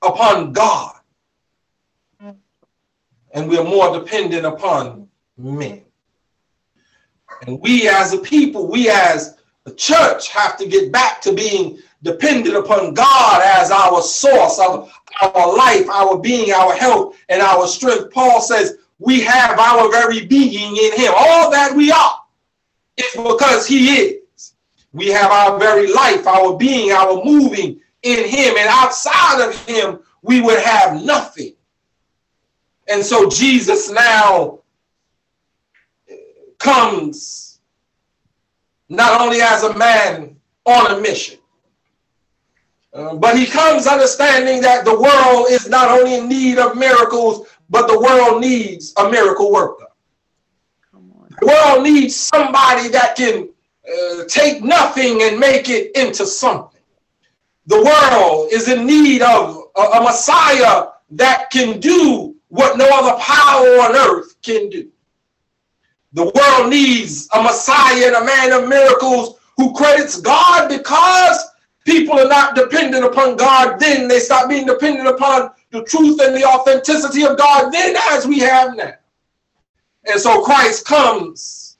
upon 0.00 0.52
God. 0.52 0.94
And 3.32 3.48
we 3.48 3.58
are 3.58 3.64
more 3.64 3.98
dependent 3.98 4.46
upon 4.46 5.08
men. 5.36 5.82
And 7.46 7.60
we 7.60 7.88
as 7.88 8.12
a 8.12 8.18
people, 8.18 8.68
we 8.68 8.88
as 8.88 9.36
a 9.66 9.72
church 9.72 10.28
have 10.28 10.56
to 10.58 10.68
get 10.68 10.92
back 10.92 11.20
to 11.22 11.32
being 11.32 11.78
dependent 12.02 12.56
upon 12.56 12.94
God 12.94 13.42
as 13.44 13.70
our 13.70 14.02
source 14.02 14.58
of 14.58 14.92
our 15.20 15.56
life, 15.56 15.88
our 15.88 16.18
being, 16.18 16.52
our 16.52 16.74
health, 16.74 17.16
and 17.28 17.42
our 17.42 17.66
strength. 17.66 18.12
Paul 18.12 18.40
says 18.40 18.78
we 19.00 19.22
have 19.22 19.58
our 19.58 19.90
very 19.90 20.26
being 20.26 20.76
in 20.76 20.92
him. 20.92 21.12
All 21.16 21.50
that 21.50 21.74
we 21.74 21.90
are 21.90 22.20
is 22.98 23.10
because 23.16 23.66
he 23.66 23.96
is. 23.96 24.52
We 24.92 25.08
have 25.08 25.30
our 25.30 25.58
very 25.58 25.92
life, 25.92 26.26
our 26.26 26.56
being, 26.56 26.92
our 26.92 27.24
moving 27.24 27.80
in 28.02 28.28
him. 28.28 28.56
And 28.58 28.68
outside 28.68 29.40
of 29.40 29.66
him, 29.66 30.00
we 30.22 30.42
would 30.42 30.60
have 30.60 31.02
nothing. 31.02 31.54
And 32.88 33.02
so 33.02 33.28
Jesus 33.28 33.90
now 33.90 34.58
comes 36.58 37.60
not 38.88 39.20
only 39.20 39.40
as 39.40 39.62
a 39.62 39.76
man 39.78 40.36
on 40.66 40.90
a 40.90 41.00
mission, 41.00 41.38
uh, 42.92 43.14
but 43.14 43.38
he 43.38 43.46
comes 43.46 43.86
understanding 43.86 44.60
that 44.60 44.84
the 44.84 45.00
world 45.00 45.46
is 45.48 45.68
not 45.68 45.88
only 45.88 46.16
in 46.16 46.28
need 46.28 46.58
of 46.58 46.76
miracles, 46.76 47.46
but 47.70 47.86
the 47.86 47.98
world 47.98 48.40
needs 48.40 48.92
a 48.98 49.08
miracle 49.08 49.50
worker. 49.50 49.86
The 51.40 51.46
world 51.46 51.84
needs 51.84 52.14
somebody 52.14 52.88
that 52.88 53.16
can 53.16 53.48
uh, 53.88 54.24
take 54.28 54.62
nothing 54.62 55.22
and 55.22 55.38
make 55.38 55.70
it 55.70 55.96
into 55.96 56.26
something. 56.26 56.80
The 57.66 57.82
world 57.82 58.52
is 58.52 58.68
in 58.68 58.86
need 58.86 59.22
of 59.22 59.68
a, 59.76 59.80
a 59.80 60.02
Messiah 60.02 60.88
that 61.12 61.50
can 61.50 61.80
do 61.80 62.36
what 62.48 62.76
no 62.76 62.88
other 62.92 63.18
power 63.22 63.80
on 63.80 63.96
earth 63.96 64.34
can 64.42 64.68
do. 64.68 64.90
The 66.12 66.24
world 66.24 66.70
needs 66.70 67.28
a 67.32 67.42
Messiah 67.42 68.06
and 68.08 68.16
a 68.16 68.24
man 68.24 68.52
of 68.52 68.68
miracles 68.68 69.38
who 69.56 69.72
credits 69.72 70.20
God 70.20 70.68
because 70.68 71.49
people 71.90 72.18
are 72.18 72.28
not 72.28 72.54
dependent 72.54 73.04
upon 73.04 73.36
God. 73.36 73.80
Then 73.80 74.06
they 74.06 74.20
stop 74.20 74.48
being 74.48 74.66
dependent 74.66 75.08
upon 75.08 75.50
the 75.70 75.82
truth 75.84 76.20
and 76.22 76.34
the 76.34 76.44
authenticity 76.44 77.24
of 77.24 77.36
God, 77.36 77.72
then 77.72 77.96
as 78.10 78.26
we 78.26 78.38
have 78.40 78.76
now. 78.76 78.94
And 80.04 80.20
so 80.20 80.42
Christ 80.42 80.86
comes 80.86 81.78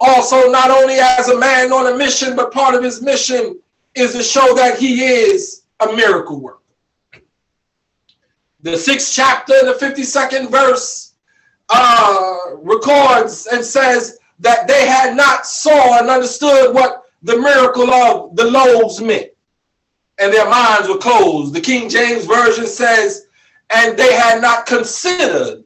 also 0.00 0.50
not 0.50 0.70
only 0.70 0.94
as 0.94 1.28
a 1.28 1.38
man 1.38 1.72
on 1.72 1.92
a 1.92 1.96
mission, 1.96 2.34
but 2.34 2.52
part 2.52 2.74
of 2.74 2.82
his 2.82 3.02
mission 3.02 3.60
is 3.94 4.12
to 4.14 4.22
show 4.22 4.54
that 4.54 4.78
he 4.78 5.04
is 5.04 5.62
a 5.80 5.92
miracle 5.92 6.40
worker. 6.40 6.58
The 8.60 8.76
sixth 8.76 9.12
chapter, 9.14 9.54
the 9.64 9.74
52nd 9.74 10.50
verse, 10.50 11.14
uh, 11.68 12.36
records 12.56 13.46
and 13.46 13.64
says 13.64 14.18
that 14.38 14.66
they 14.66 14.86
had 14.86 15.16
not 15.16 15.46
saw 15.46 15.98
and 15.98 16.08
understood 16.08 16.74
what 16.74 17.02
the 17.22 17.36
miracle 17.36 17.90
of 17.92 18.34
the 18.36 18.44
loaves 18.44 19.00
meant 19.00 19.31
and 20.18 20.32
their 20.32 20.48
minds 20.48 20.88
were 20.88 20.98
closed. 20.98 21.54
The 21.54 21.60
King 21.60 21.88
James 21.88 22.24
Version 22.24 22.66
says, 22.66 23.26
and 23.74 23.96
they 23.96 24.12
had 24.12 24.40
not 24.40 24.66
considered 24.66 25.64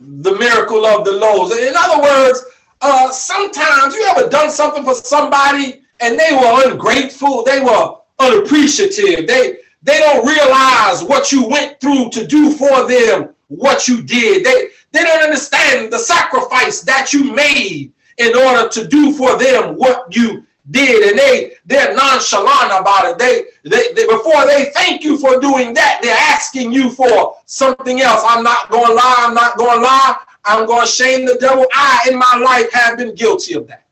the 0.00 0.36
miracle 0.36 0.84
of 0.84 1.04
the 1.04 1.12
loaves. 1.12 1.56
In 1.56 1.74
other 1.76 2.02
words, 2.02 2.44
uh, 2.80 3.10
sometimes 3.10 3.94
you 3.94 4.04
ever 4.04 4.28
done 4.28 4.50
something 4.50 4.84
for 4.84 4.94
somebody 4.94 5.82
and 6.00 6.18
they 6.18 6.32
were 6.32 6.70
ungrateful, 6.70 7.42
they 7.44 7.60
were 7.60 7.96
unappreciative, 8.18 9.26
they 9.26 9.58
they 9.82 9.98
don't 9.98 10.26
realize 10.26 11.04
what 11.04 11.30
you 11.30 11.46
went 11.46 11.78
through 11.80 12.08
to 12.10 12.26
do 12.26 12.52
for 12.52 12.88
them 12.88 13.34
what 13.48 13.86
you 13.86 14.02
did. 14.02 14.44
They 14.44 14.68
they 14.92 15.02
don't 15.02 15.24
understand 15.24 15.92
the 15.92 15.98
sacrifice 15.98 16.80
that 16.82 17.12
you 17.12 17.32
made 17.34 17.92
in 18.18 18.36
order 18.36 18.68
to 18.68 18.86
do 18.86 19.12
for 19.12 19.38
them 19.38 19.74
what 19.74 20.14
you 20.14 20.46
did 20.70 21.10
and 21.10 21.18
they 21.18 21.52
they're 21.66 21.94
nonchalant 21.94 22.80
about 22.80 23.04
it. 23.04 23.18
They, 23.18 23.44
they, 23.68 23.92
they 23.92 24.06
before 24.06 24.46
they 24.46 24.70
thank 24.74 25.02
you 25.02 25.18
for 25.18 25.38
doing 25.40 25.74
that 25.74 26.00
they're 26.02 26.16
asking 26.16 26.72
you 26.72 26.90
for 26.90 27.36
something 27.46 28.00
else. 28.00 28.22
I'm 28.26 28.42
not 28.42 28.70
to 28.70 28.94
lie 28.94 29.14
i'm 29.18 29.34
not 29.34 29.58
to 29.58 29.64
lie. 29.64 30.16
I'm 30.46 30.66
to 30.66 30.86
shame 30.86 31.26
the 31.26 31.36
devil. 31.38 31.66
I 31.74 32.08
in 32.10 32.18
my 32.18 32.42
life 32.42 32.72
have 32.72 32.98
been 32.98 33.14
guilty 33.14 33.54
of 33.54 33.66
that. 33.68 33.86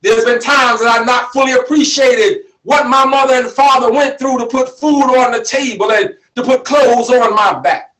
There's 0.00 0.24
been 0.24 0.40
times 0.40 0.80
that 0.80 0.88
i've 0.88 1.06
not 1.06 1.32
fully 1.32 1.52
appreciated 1.52 2.44
what 2.62 2.88
my 2.88 3.04
mother 3.04 3.34
and 3.34 3.48
father 3.48 3.92
went 3.92 4.18
through 4.18 4.38
to 4.38 4.46
put 4.46 4.78
food 4.78 5.04
on 5.04 5.32
the 5.32 5.44
table 5.44 5.92
and 5.92 6.16
to 6.34 6.42
put 6.42 6.64
clothes 6.64 7.10
on 7.10 7.34
my 7.34 7.60
back 7.60 7.94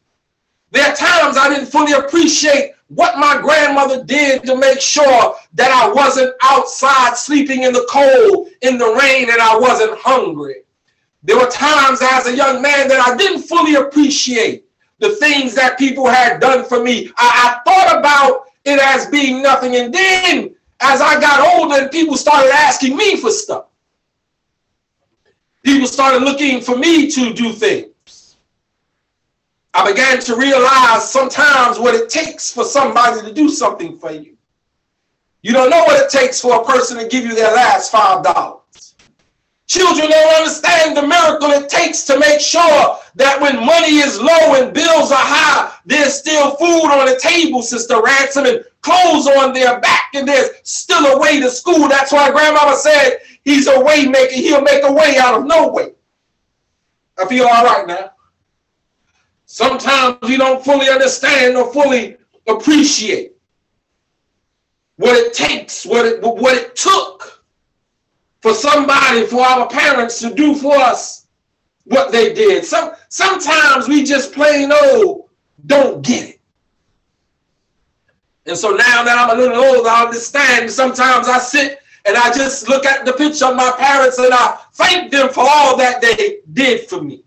there 0.71 0.91
are 0.91 0.97
times 0.97 1.37
i 1.37 1.49
didn't 1.49 1.67
fully 1.67 1.93
appreciate 1.93 2.73
what 2.89 3.19
my 3.19 3.41
grandmother 3.41 4.05
did 4.05 4.45
to 4.45 4.57
make 4.57 4.81
sure 4.81 5.35
that 5.55 5.71
I 5.73 5.93
wasn't 5.93 6.35
outside 6.43 7.17
sleeping 7.17 7.65
in 7.65 7.73
the 7.73 7.87
cold, 7.91 8.49
in 8.63 8.79
the 8.79 8.87
rain, 9.01 9.29
and 9.29 9.41
I 9.41 9.59
wasn't 9.59 9.99
hungry. 9.99 10.63
There 11.23 11.37
were 11.37 11.51
times 11.51 11.99
as 12.01 12.27
a 12.27 12.37
young 12.37 12.63
man 12.63 12.87
that 12.89 13.05
I 13.05 13.17
didn't 13.17 13.43
fully 13.43 13.75
appreciate 13.75 14.65
the 14.99 15.17
things 15.17 15.55
that 15.57 15.79
people 15.79 16.07
had 16.07 16.41
done 16.41 16.65
for 16.65 16.83
me. 16.83 17.11
I, 17.17 17.59
I 17.67 17.71
thought 17.71 17.99
about 17.99 18.47
it 18.65 18.79
as 18.81 19.07
being 19.09 19.43
nothing. 19.43 19.75
And 19.75 19.93
then 19.93 20.55
as 20.81 21.01
I 21.01 21.21
got 21.21 21.57
older 21.57 21.83
and 21.83 21.91
people 21.91 22.17
started 22.17 22.53
asking 22.53 22.97
me 22.97 23.17
for 23.17 23.31
stuff, 23.31 23.67
people 25.65 25.89
started 25.89 26.23
looking 26.23 26.61
for 26.61 26.77
me 26.77 27.11
to 27.11 27.33
do 27.33 27.53
things. 27.53 27.89
I 29.77 29.93
began 29.93 30.21
to 30.21 30.37
realize 30.37 31.11
sometimes 31.11 31.79
what 31.79 31.95
it 31.95 32.09
takes 32.09 32.51
for 32.51 32.65
somebody 32.65 33.21
to 33.21 33.31
do 33.35 33.51
something 33.51 33.99
for 33.99 34.11
you. 34.11 34.35
You 35.43 35.53
don't 35.53 35.69
know 35.69 35.85
what 35.85 36.03
it 36.03 36.11
takes 36.11 36.41
for 36.41 36.63
a 36.63 36.65
person 36.65 36.97
to 36.97 37.07
give 37.07 37.25
you 37.25 37.35
their 37.35 37.55
last 37.55 37.93
five 37.93 38.25
dollars. 38.25 38.95
Children 39.67 40.09
don't 40.09 40.35
understand 40.37 40.97
the 40.97 41.07
miracle 41.07 41.51
it 41.51 41.69
takes 41.69 42.05
to 42.05 42.19
make 42.19 42.41
sure 42.41 42.97
that 43.17 43.39
when 43.39 43.67
money 43.67 43.99
is 43.99 44.19
low 44.19 44.55
and 44.55 44.73
bills 44.73 45.13
are 45.13 45.19
high, 45.19 45.75
there's 45.85 46.15
still 46.15 46.57
food 46.57 46.89
on 46.89 47.05
the 47.05 47.21
table, 47.21 47.61
Sister 47.61 48.01
Ransom, 48.01 48.47
and 48.47 48.65
clothes 48.81 49.27
on 49.27 49.53
their 49.53 49.79
back, 49.81 50.15
and 50.15 50.27
there's 50.27 50.49
still 50.63 51.05
a 51.05 51.21
way 51.21 51.39
to 51.39 51.51
school. 51.51 51.87
That's 51.87 52.13
why 52.13 52.31
Grandmama 52.31 52.77
said 52.77 53.19
he's 53.45 53.67
a 53.67 53.79
way 53.81 54.07
maker. 54.07 54.37
He'll 54.37 54.63
make 54.63 54.85
a 54.85 54.93
way 54.93 55.19
out 55.19 55.39
of 55.39 55.45
no 55.45 55.69
way. 55.69 55.93
I 57.19 57.27
feel 57.27 57.47
all 57.47 57.65
right 57.65 57.87
now. 57.87 58.13
Sometimes 59.47 60.19
we 60.23 60.37
don't 60.37 60.65
fully 60.65 60.89
understand 60.89 61.57
or 61.57 61.73
fully 61.73 62.17
appreciate 62.49 63.33
what 64.97 65.17
it 65.17 65.33
takes, 65.33 65.87
what 65.87 66.05
it, 66.05 66.21
what 66.21 66.57
it 66.57 66.75
took 66.75 67.45
for 68.41 68.53
somebody, 68.53 69.25
for 69.27 69.41
our 69.41 69.69
parents 69.69 70.19
to 70.21 70.35
do 70.35 70.55
for 70.55 70.75
us 70.77 71.29
what 71.85 72.11
they 72.11 72.35
did. 72.35 72.65
Some, 72.65 72.93
sometimes 73.09 73.87
we 73.87 74.03
just 74.03 74.33
plain 74.33 74.73
old 74.73 75.29
don't 75.65 76.03
get 76.03 76.31
it. 76.31 76.41
And 78.47 78.59
so 78.59 78.71
now 78.71 79.05
that 79.05 79.17
I'm 79.17 79.37
a 79.37 79.41
little 79.41 79.57
older, 79.57 79.89
I 79.89 80.05
understand. 80.07 80.71
Sometimes 80.71 81.29
I 81.29 81.39
sit 81.39 81.81
and 82.05 82.17
I 82.17 82.33
just 82.33 82.69
look 82.69 82.85
at 82.85 83.05
the 83.05 83.13
picture 83.13 83.47
of 83.47 83.57
my 83.57 83.73
parents 83.79 84.19
and 84.19 84.33
I 84.33 84.59
thank 84.73 85.13
them 85.13 85.29
for 85.29 85.45
all 85.49 85.77
that 85.77 86.01
they 86.01 86.39
did 86.53 86.89
for 86.89 87.01
me 87.03 87.23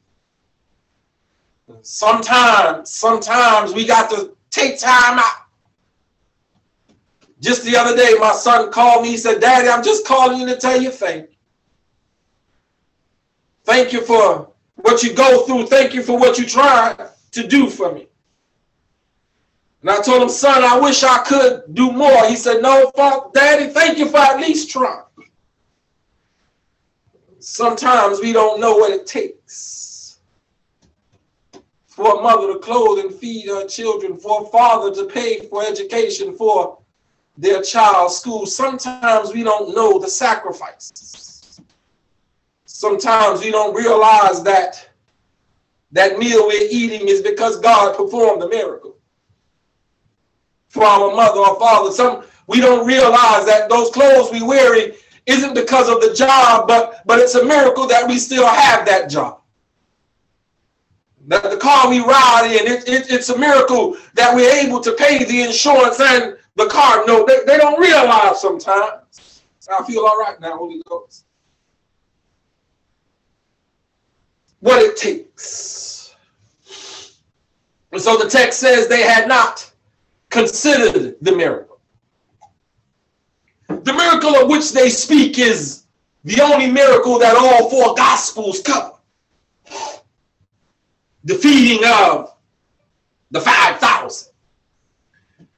sometimes, 1.82 2.92
sometimes 2.92 3.74
we 3.74 3.86
got 3.86 4.10
to 4.12 4.36
take 4.50 4.80
time 4.80 5.20
out. 5.20 5.46
Just 7.40 7.64
the 7.64 7.78
other 7.78 7.96
day, 7.96 8.16
my 8.20 8.34
son 8.34 8.72
called 8.72 9.04
me. 9.04 9.10
He 9.10 9.18
said, 9.18 9.40
Daddy, 9.40 9.70
I'm 9.70 9.84
just 9.84 10.06
calling 10.06 10.40
you 10.40 10.46
to 10.48 10.58
tell 10.58 10.82
you 10.82 10.92
thank 10.92 11.30
you. 11.30 11.36
Thank 13.64 13.94
you 13.94 14.02
for 14.02 14.50
what 14.76 15.04
you 15.04 15.14
go 15.14 15.46
through. 15.46 15.68
Thank 15.68 15.94
you 15.94 16.04
for 16.04 16.18
what 16.18 16.38
you 16.38 16.46
try 16.46 16.96
to 17.32 17.48
do 17.48 17.70
for 17.70 17.94
me. 17.94 18.08
And 19.82 19.90
I 19.90 20.02
told 20.02 20.22
him, 20.22 20.30
son, 20.30 20.64
I 20.64 20.78
wish 20.78 21.04
I 21.04 21.20
could 21.24 21.64
do 21.74 21.92
more. 21.92 22.26
He 22.28 22.36
said, 22.36 22.62
no, 22.62 22.92
daddy, 23.34 23.68
thank 23.68 23.98
you 23.98 24.10
for 24.10 24.18
at 24.18 24.40
least 24.40 24.70
trying. 24.70 25.04
Sometimes 27.40 28.20
we 28.20 28.34
don't 28.34 28.60
know 28.60 28.76
what 28.76 28.92
it 28.92 29.08
takes 29.08 29.79
for 32.00 32.18
a 32.18 32.22
mother 32.22 32.54
to 32.54 32.60
clothe 32.60 33.00
and 33.00 33.14
feed 33.14 33.50
her 33.50 33.68
children, 33.68 34.18
for 34.18 34.44
a 34.44 34.46
father 34.46 34.96
to 34.96 35.04
pay 35.04 35.46
for 35.50 35.66
education 35.66 36.34
for 36.34 36.80
their 37.38 37.62
child's 37.62 38.16
school. 38.16 38.46
Sometimes 38.46 39.34
we 39.34 39.44
don't 39.44 39.76
know 39.76 40.00
the 40.00 40.08
sacrifices. 40.10 41.60
Sometimes 42.64 43.42
we 43.42 43.52
don't 43.52 43.76
realize 43.76 44.42
that 44.44 44.90
that 45.92 46.18
meal 46.18 46.48
we're 46.48 46.70
eating 46.72 47.10
is 47.10 47.22
because 47.22 47.60
God 47.60 47.98
performed 47.98 48.42
the 48.42 48.48
miracle. 48.48 48.96
For 50.70 50.86
our 50.86 51.14
mother 51.14 51.42
or 51.42 51.60
father, 51.60 51.92
some 51.92 52.24
we 52.48 52.62
don't 52.62 52.88
realize 52.88 53.46
that 53.46 53.68
those 53.70 53.90
clothes 53.90 54.32
we 54.32 54.42
wearing 54.42 54.94
isn't 55.26 55.54
because 55.54 55.90
of 55.90 56.00
the 56.00 56.14
job, 56.14 56.66
but 56.66 57.06
but 57.06 57.20
it's 57.20 57.36
a 57.36 57.44
miracle 57.44 57.88
that 57.88 58.08
we 58.08 58.20
still 58.20 58.48
have 58.48 58.86
that 58.86 59.10
job 59.10 59.39
that 61.30 61.44
the 61.44 61.58
car 61.58 61.88
we 61.92 62.00
ride 62.00 62.48
in, 62.60 62.66
it, 62.66 62.90
it, 62.90 63.12
it's 63.12 63.30
a 63.30 63.38
miracle 63.38 63.96
that 64.16 64.36
we're 64.36 64.52
able 64.52 64.82
to 64.82 64.94
pay 64.94 65.24
the 65.24 65.44
insurance 65.44 66.00
and 66.00 66.36
the 66.56 66.66
car 66.66 67.04
No, 67.06 67.24
They, 67.24 67.46
they 67.46 67.58
don't 67.58 67.80
realize 67.80 68.42
sometimes. 68.42 69.44
I 69.72 69.84
feel 69.86 70.06
all 70.06 70.20
right 70.20 70.42
now, 70.42 70.58
Holy 70.58 70.82
Ghost. 70.90 71.26
What 74.60 74.82
it 74.82 74.98
takes. 74.98 76.16
And 77.92 78.02
so 78.02 78.18
the 78.18 78.28
text 78.28 78.60
says 78.60 78.88
they 78.88 79.04
had 79.04 79.28
not 79.28 79.72
considered 80.30 81.16
the 81.22 81.36
miracle. 81.36 81.80
The 83.68 83.94
miracle 83.94 84.36
of 84.36 84.50
which 84.50 84.72
they 84.72 84.90
speak 84.90 85.38
is 85.38 85.84
the 86.24 86.42
only 86.42 86.72
miracle 86.72 87.20
that 87.20 87.36
all 87.36 87.70
four 87.70 87.94
gospels 87.94 88.62
cover. 88.62 88.94
The 91.30 91.36
feeding 91.36 91.86
of 91.86 92.36
the 93.30 93.40
5,000. 93.40 94.34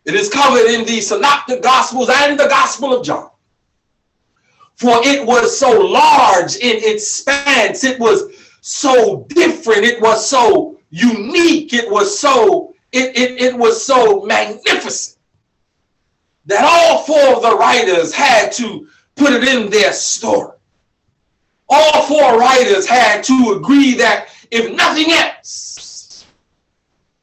It 0.04 0.16
is 0.16 0.28
covered 0.28 0.70
in 0.70 0.86
the 0.86 1.00
synoptic 1.00 1.64
gospels 1.64 2.10
and 2.12 2.38
the 2.38 2.50
gospel 2.50 2.94
of 2.94 3.06
John. 3.06 3.30
For 4.76 5.00
it 5.02 5.26
was 5.26 5.58
so 5.58 5.72
large 5.80 6.58
in 6.58 6.76
its 6.84 7.10
spans, 7.10 7.86
it 7.86 7.98
was 8.02 8.36
so 8.60 9.26
different, 9.30 9.86
it 9.86 10.02
was 10.02 10.30
so 10.30 10.78
unique, 10.90 11.74
it 11.74 11.90
was 11.90 12.20
so 12.20 12.74
it, 12.92 13.16
it, 13.16 13.42
it 13.42 13.58
was 13.58 13.82
so 13.82 14.26
magnificent 14.26 15.20
that 16.48 16.66
all 16.66 17.04
four 17.04 17.38
of 17.38 17.44
the 17.44 17.56
writers 17.56 18.14
had 18.14 18.52
to 18.54 18.90
put 19.16 19.32
it 19.32 19.48
in 19.48 19.70
their 19.70 19.94
story. 19.94 20.58
All 21.70 22.04
four 22.08 22.38
writers 22.38 22.86
had 22.86 23.24
to 23.24 23.54
agree 23.56 23.94
that 23.94 24.28
if 24.52 24.76
nothing 24.76 25.12
else, 25.12 26.26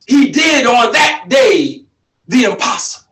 he 0.06 0.30
did 0.30 0.66
on 0.66 0.92
that 0.92 1.26
day 1.28 1.84
the 2.26 2.44
impossible. 2.44 3.08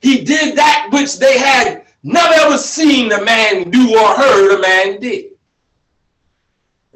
He 0.00 0.24
did 0.24 0.56
that 0.56 0.88
which 0.92 1.18
they 1.18 1.38
had 1.38 1.86
never 2.02 2.34
ever 2.34 2.58
seen 2.58 3.12
a 3.12 3.24
man 3.24 3.70
do 3.70 3.96
or 3.96 4.08
heard 4.14 4.58
a 4.58 4.60
man 4.60 5.00
did. 5.00 5.26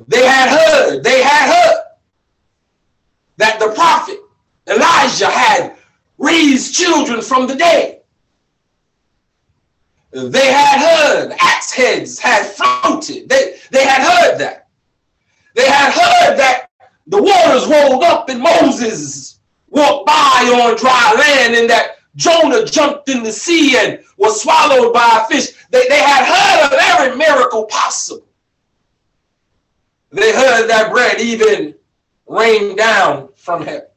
They 0.09 0.27
had 0.27 0.49
heard, 0.49 1.05
they 1.05 1.22
had 1.22 1.55
heard 1.55 1.83
that 3.37 3.61
the 3.61 3.68
prophet 3.68 4.18
Elijah 4.66 5.31
had 5.31 5.77
raised 6.18 6.75
children 6.75 7.22
from 7.22 7.46
the 7.46 7.55
dead. 7.55 8.01
They 10.11 10.51
had 10.51 10.79
heard 10.81 11.37
axe 11.38 11.72
heads 11.72 12.18
had 12.18 12.46
floated. 12.46 13.29
They, 13.29 13.59
they 13.70 13.85
had 13.85 14.03
heard 14.03 14.38
that. 14.38 14.66
They 15.57 15.66
had 15.66 15.90
heard 15.90 16.37
that 16.37 16.69
the 17.07 17.23
waters 17.23 17.66
rolled 17.66 18.05
up 18.05 18.29
and 18.29 18.40
Moses 18.40 19.40
walked 19.69 20.07
by 20.07 20.12
on 20.12 20.77
dry 20.77 21.14
land 21.19 21.55
and 21.55 21.71
that 21.71 21.97
Jonah 22.14 22.66
jumped 22.66 23.09
in 23.09 23.23
the 23.23 23.33
sea 23.33 23.77
and 23.79 24.01
was 24.19 24.42
swallowed 24.42 24.92
by 24.92 25.23
a 25.23 25.29
fish. 25.29 25.55
They, 25.71 25.88
they 25.88 25.99
had 25.99 26.25
heard 26.27 26.66
of 26.66 26.79
every 26.79 27.16
miracle 27.16 27.64
possible. 27.66 28.29
They 30.11 30.33
heard 30.35 30.69
that 30.69 30.92
bread 30.92 31.23
even 31.23 31.75
rained 32.27 32.77
down 32.77 33.31
from 33.35 33.64
heaven. 33.64 33.88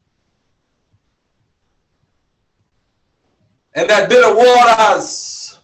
And 3.74 3.90
that 3.90 4.10
bitter 4.10 4.34
waters 4.34 5.60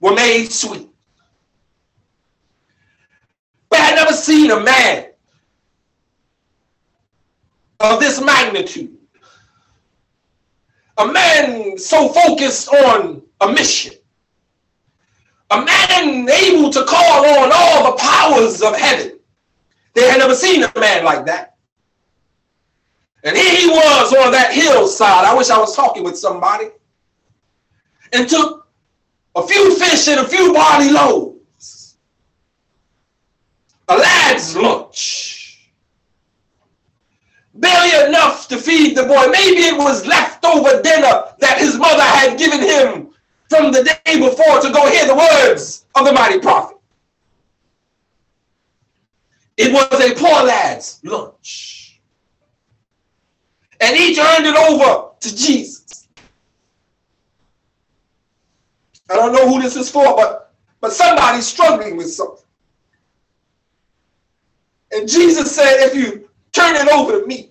were 0.00 0.14
made 0.14 0.50
sweet. 0.50 0.91
But 3.72 3.80
I 3.80 3.94
never 3.94 4.12
seen 4.12 4.50
a 4.50 4.60
man 4.60 5.06
of 7.80 8.00
this 8.00 8.20
magnitude. 8.20 8.98
A 10.98 11.06
man 11.06 11.78
so 11.78 12.10
focused 12.10 12.68
on 12.68 13.22
a 13.40 13.50
mission. 13.50 13.94
A 15.52 15.64
man 15.64 16.28
able 16.28 16.68
to 16.68 16.84
call 16.84 17.24
on 17.24 17.50
all 17.54 17.90
the 17.90 17.96
powers 17.98 18.60
of 18.60 18.76
heaven. 18.76 19.18
They 19.94 20.06
had 20.06 20.18
never 20.18 20.34
seen 20.34 20.64
a 20.64 20.72
man 20.78 21.06
like 21.06 21.24
that. 21.24 21.56
And 23.24 23.34
here 23.34 23.56
he 23.58 23.68
was 23.68 24.12
on 24.12 24.32
that 24.32 24.52
hillside. 24.52 25.24
I 25.24 25.34
wish 25.34 25.48
I 25.48 25.58
was 25.58 25.74
talking 25.74 26.04
with 26.04 26.18
somebody. 26.18 26.66
And 28.12 28.28
took 28.28 28.68
a 29.34 29.46
few 29.46 29.74
fish 29.78 30.08
and 30.08 30.20
a 30.20 30.28
few 30.28 30.52
barley 30.52 30.90
loaves. 30.90 31.31
A 33.92 33.96
lad's 33.98 34.56
lunch 34.56 35.68
barely 37.54 38.08
enough 38.08 38.48
to 38.48 38.56
feed 38.56 38.96
the 38.96 39.02
boy. 39.02 39.26
Maybe 39.30 39.60
it 39.66 39.76
was 39.76 40.06
leftover 40.06 40.80
dinner 40.80 41.24
that 41.40 41.58
his 41.58 41.76
mother 41.76 42.02
had 42.02 42.38
given 42.38 42.60
him 42.60 43.10
from 43.50 43.70
the 43.70 43.84
day 43.84 44.18
before 44.18 44.60
to 44.60 44.72
go 44.72 44.90
hear 44.90 45.06
the 45.06 45.14
words 45.14 45.84
of 45.94 46.06
the 46.06 46.12
mighty 46.12 46.40
prophet. 46.40 46.78
It 49.58 49.72
was 49.72 49.92
a 50.00 50.14
poor 50.14 50.42
lad's 50.42 51.00
lunch. 51.04 52.00
And 53.80 53.94
he 53.94 54.14
turned 54.14 54.46
it 54.46 54.56
over 54.56 55.10
to 55.20 55.36
Jesus. 55.36 56.08
I 59.10 59.16
don't 59.16 59.34
know 59.34 59.46
who 59.46 59.60
this 59.60 59.76
is 59.76 59.90
for, 59.90 60.16
but, 60.16 60.54
but 60.80 60.92
somebody's 60.92 61.46
struggling 61.46 61.98
with 61.98 62.10
something. 62.10 62.41
And 64.92 65.08
Jesus 65.08 65.54
said, 65.54 65.86
if 65.86 65.94
you 65.94 66.28
turn 66.52 66.76
it 66.76 66.88
over 66.88 67.20
to 67.20 67.26
me. 67.26 67.50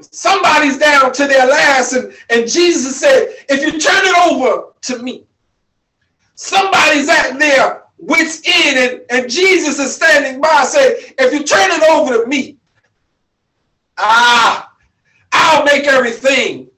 Somebody's 0.00 0.78
down 0.78 1.12
to 1.12 1.26
their 1.26 1.46
last, 1.46 1.92
and, 1.92 2.12
and 2.30 2.48
Jesus 2.48 2.98
said, 2.98 3.34
if 3.48 3.60
you 3.60 3.78
turn 3.78 4.02
it 4.02 4.32
over 4.32 4.72
to 4.82 5.02
me, 5.02 5.24
somebody's 6.34 7.08
at 7.08 7.38
their 7.38 7.82
wits 7.98 8.40
end. 8.46 8.78
and, 8.78 9.02
and 9.10 9.30
Jesus 9.30 9.78
is 9.78 9.94
standing 9.94 10.40
by 10.40 10.64
saying, 10.64 11.12
if 11.18 11.32
you 11.32 11.44
turn 11.44 11.70
it 11.70 11.82
over 11.90 12.22
to 12.22 12.26
me, 12.28 12.56
ah, 13.98 14.72
I'll 15.32 15.64
make 15.64 15.84
everything 15.84 16.70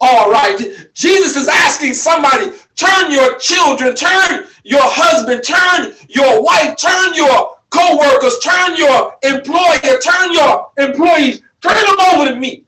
all 0.00 0.30
right. 0.30 0.58
Jesus 0.94 1.36
is 1.36 1.48
asking 1.48 1.94
somebody, 1.94 2.52
turn 2.76 3.10
your 3.10 3.36
children, 3.38 3.94
turn 3.94 4.46
your 4.62 4.80
husband, 4.82 5.42
turn 5.44 5.94
your 6.08 6.42
wife, 6.42 6.76
turn 6.76 7.14
your 7.14 7.58
co-workers, 7.70 8.38
turn 8.40 8.76
your 8.76 9.14
employer, 9.22 9.98
turn 10.00 10.32
your 10.32 10.70
employees, 10.78 11.42
turn 11.62 11.74
them 11.74 12.00
over 12.12 12.30
to 12.30 12.36
me. 12.36 12.64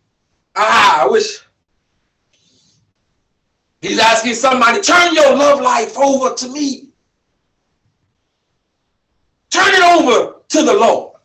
Ah, 0.57 1.03
I 1.03 1.09
wish. 1.09 1.41
He's 3.81 3.99
asking 3.99 4.35
somebody, 4.35 4.81
turn 4.81 5.15
your 5.15 5.37
love 5.37 5.61
life 5.61 5.99
over 5.99 6.35
to 6.35 6.49
me. 6.49 6.89
Turn 9.51 9.75
it 9.75 9.83
over 9.83 10.37
to 10.49 10.63
the 10.63 10.73
Lord. 10.73 11.17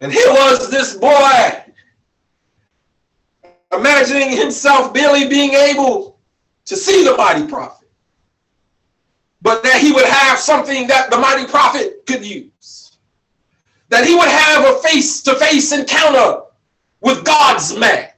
And 0.00 0.12
here 0.12 0.30
was 0.30 0.70
this 0.70 0.96
boy 0.96 1.62
imagining 3.72 4.36
himself 4.36 4.92
barely 4.92 5.28
being 5.28 5.54
able 5.54 6.18
to 6.66 6.76
see 6.76 7.04
the 7.04 7.16
mighty 7.16 7.46
prophet 7.46 7.83
but 9.44 9.62
that 9.62 9.82
he 9.82 9.92
would 9.92 10.06
have 10.06 10.38
something 10.38 10.86
that 10.86 11.10
the 11.10 11.18
mighty 11.18 11.46
prophet 11.46 12.06
could 12.06 12.24
use. 12.24 12.96
That 13.90 14.06
he 14.06 14.14
would 14.14 14.26
have 14.26 14.64
a 14.64 14.78
face 14.78 15.20
to 15.22 15.36
face 15.36 15.70
encounter 15.70 16.44
with 17.02 17.26
God's 17.26 17.76
man 17.76 18.08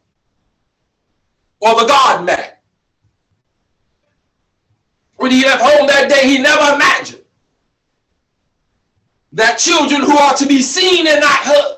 or 1.59 1.81
the 1.81 1.87
God 1.89 2.25
man. 2.25 2.53
When 5.17 5.33
he 5.33 5.43
left 5.43 5.63
home 5.63 5.89
that 5.89 6.09
day, 6.09 6.29
he 6.29 6.39
never 6.39 6.77
imagined 6.77 7.25
that 9.33 9.59
children 9.59 10.03
who 10.03 10.17
are 10.17 10.37
to 10.37 10.47
be 10.47 10.63
seen 10.63 11.09
and 11.09 11.21
not 11.21 11.39
heard 11.41 11.77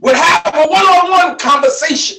would 0.00 0.16
have 0.16 0.54
a 0.54 0.68
one 0.68 0.84
on 0.84 1.10
one 1.10 1.38
conversation 1.38 2.18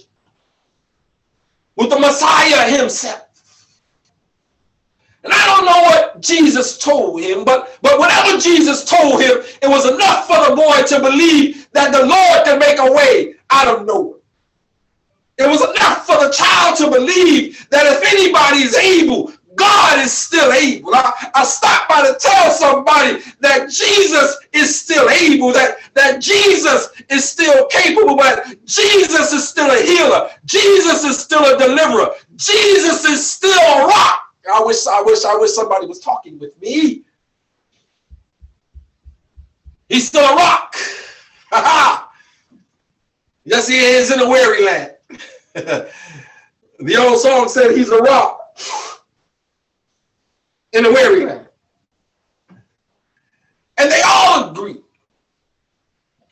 with 1.76 1.92
the 1.92 2.00
Messiah 2.00 2.68
himself. 2.76 3.27
And 5.24 5.34
I 5.34 5.46
don't 5.48 5.66
know 5.66 5.82
what 5.84 6.22
Jesus 6.22 6.78
told 6.78 7.22
him, 7.22 7.44
but, 7.44 7.78
but 7.82 8.00
whatever 8.00 8.38
Jesus 8.40 8.86
told 8.86 9.22
him, 9.22 9.38
it 9.62 9.68
was 9.68 9.86
enough 9.86 10.28
for 10.28 10.50
the 10.50 10.56
boy 10.56 10.84
to 10.88 11.00
believe 11.02 11.68
that 11.74 11.92
the 11.92 12.06
Lord 12.06 12.46
can 12.46 12.60
make 12.60 12.80
a 12.80 12.92
way 12.92 13.36
out 13.50 13.68
of 13.68 13.86
nowhere. 13.86 14.20
It 15.38 15.48
was 15.48 15.62
enough 15.62 16.06
for 16.06 16.16
the 16.16 16.32
child 16.32 16.78
to 16.78 16.90
believe 16.90 17.68
that 17.70 17.86
if 17.86 18.14
anybody 18.14 18.64
is 18.64 18.76
able, 18.76 19.32
God 19.56 20.00
is 20.00 20.14
still 20.14 20.52
able. 20.54 20.96
I, 20.96 21.32
I 21.36 21.44
stopped 21.44 21.90
by 21.90 22.04
to 22.04 22.18
tell 22.20 22.52
somebody 22.52 23.22
that 23.40 23.70
Jesus 23.70 24.38
is 24.54 24.80
still 24.80 25.10
able, 25.10 25.52
that, 25.54 25.78
that 25.96 26.22
Jesus 26.22 26.90
is 27.10 27.28
still 27.28 27.68
capable, 27.68 28.16
but 28.16 28.46
Jesus 28.66 29.34
is 29.34 29.48
still 29.48 29.70
a 29.70 29.82
healer. 29.82 30.30
Jesus 30.46 31.04
is 31.04 31.20
still 31.20 31.44
a 31.44 31.58
deliverer. 31.58 32.12
Jesus 32.36 33.04
is 33.06 33.30
still 33.30 33.60
a 33.60 33.88
rock. 33.88 34.27
I 34.54 34.62
wish, 34.64 34.86
I 34.88 35.02
wish, 35.02 35.26
I 35.26 35.36
wish 35.36 35.52
somebody 35.52 35.88
was 35.88 36.00
talking 36.00 36.40
with 36.40 36.60
me. 36.62 37.04
He's 39.90 40.08
still 40.08 40.24
a 40.24 40.36
rock. 40.36 40.76
yes, 43.46 43.68
he 43.68 43.78
is 43.78 44.12
in 44.12 44.20
a 44.20 44.30
weary 44.30 44.66
land. 44.66 44.94
the 45.54 46.98
old 46.98 47.20
song 47.20 47.48
said 47.48 47.76
he's 47.76 47.90
a 47.90 47.98
rock 47.98 48.60
in 50.74 50.84
the 50.84 50.92
weary 50.92 51.26
land. 51.26 51.48
And 53.80 53.92
they 53.92 54.02
all 54.06 54.50
agree, 54.50 54.82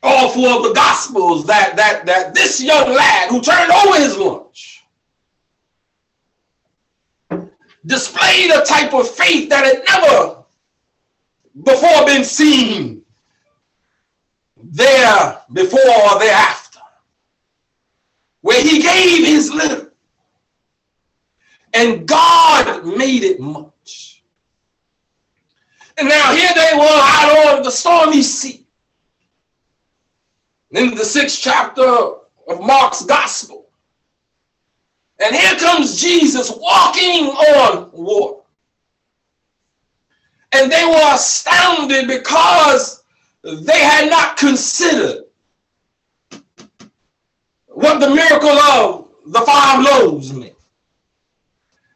all 0.02 0.30
four 0.30 0.50
of 0.58 0.64
the 0.64 0.74
gospels, 0.74 1.46
that 1.46 1.76
that 1.76 2.06
that 2.08 2.34
this 2.34 2.62
young 2.62 2.92
lad 2.92 3.30
who 3.30 3.40
turned 3.40 3.72
over 3.72 4.00
his 4.00 4.18
lunch 4.18 4.75
displayed 7.86 8.52
a 8.52 8.64
type 8.66 8.94
of 8.94 9.10
faith 9.10 9.50
that 9.50 9.66
had 9.66 9.84
never 9.88 10.44
before 11.64 12.06
been 12.06 12.24
seen 12.24 13.04
there 14.58 15.42
before 15.54 15.80
or 15.80 16.20
thereafter, 16.20 16.80
where 18.42 18.62
he 18.62 18.82
gave 18.82 19.26
his 19.26 19.54
little 19.54 19.86
and 21.76 22.08
God 22.08 22.86
made 22.86 23.24
it 23.24 23.40
much. 23.40 24.24
And 25.98 26.08
now 26.08 26.34
here 26.34 26.50
they 26.56 26.72
were 26.78 26.86
out 26.88 27.58
on 27.58 27.64
the 27.64 27.72
stormy 27.72 28.22
sea. 28.22 28.66
In 30.72 30.96
the 30.96 31.06
sixth 31.06 31.40
chapter 31.42 31.84
of 31.84 32.62
Mark's 32.62 33.04
gospel. 33.06 33.65
And 35.24 35.36
here 35.36 35.58
comes 35.58 36.02
Jesus 36.02 36.52
walking 36.52 37.28
on 37.28 37.90
water. 37.94 38.42
And 40.52 40.72
they 40.72 40.86
were 40.86 41.14
astounded 41.14 42.08
because 42.08 43.04
they 43.44 43.80
had 43.80 44.10
not 44.10 44.38
considered 44.38 45.24
what 47.68 48.00
the 48.00 48.10
miracle 48.10 48.50
of 48.50 49.10
the 49.28 49.42
five 49.42 49.84
loaves 49.84 50.32
meant. 50.34 50.54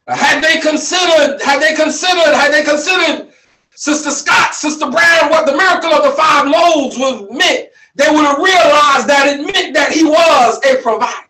Had 0.08 0.44
they 0.44 0.60
considered, 0.60 1.40
had 1.42 1.62
they 1.62 1.76
considered, 1.76 2.34
had 2.34 2.52
they 2.52 2.64
considered 2.64 3.32
Sister 3.76 4.12
Scott, 4.12 4.56
Sister 4.56 4.90
Brown, 4.90 5.30
what 5.30 5.46
the 5.46 5.56
miracle 5.56 5.94
of 5.94 6.04
the 6.04 6.12
five 6.12 6.48
loaves 6.48 6.98
was 6.98 7.30
meant, 7.32 7.70
they 7.96 8.10
would 8.10 8.26
have 8.26 8.38
realized 8.38 9.08
that 9.08 9.28
it 9.28 9.46
meant 9.46 9.74
that 9.74 9.92
he 9.92 10.04
was 10.04 10.60
a 10.66 10.82
provider. 10.82 11.29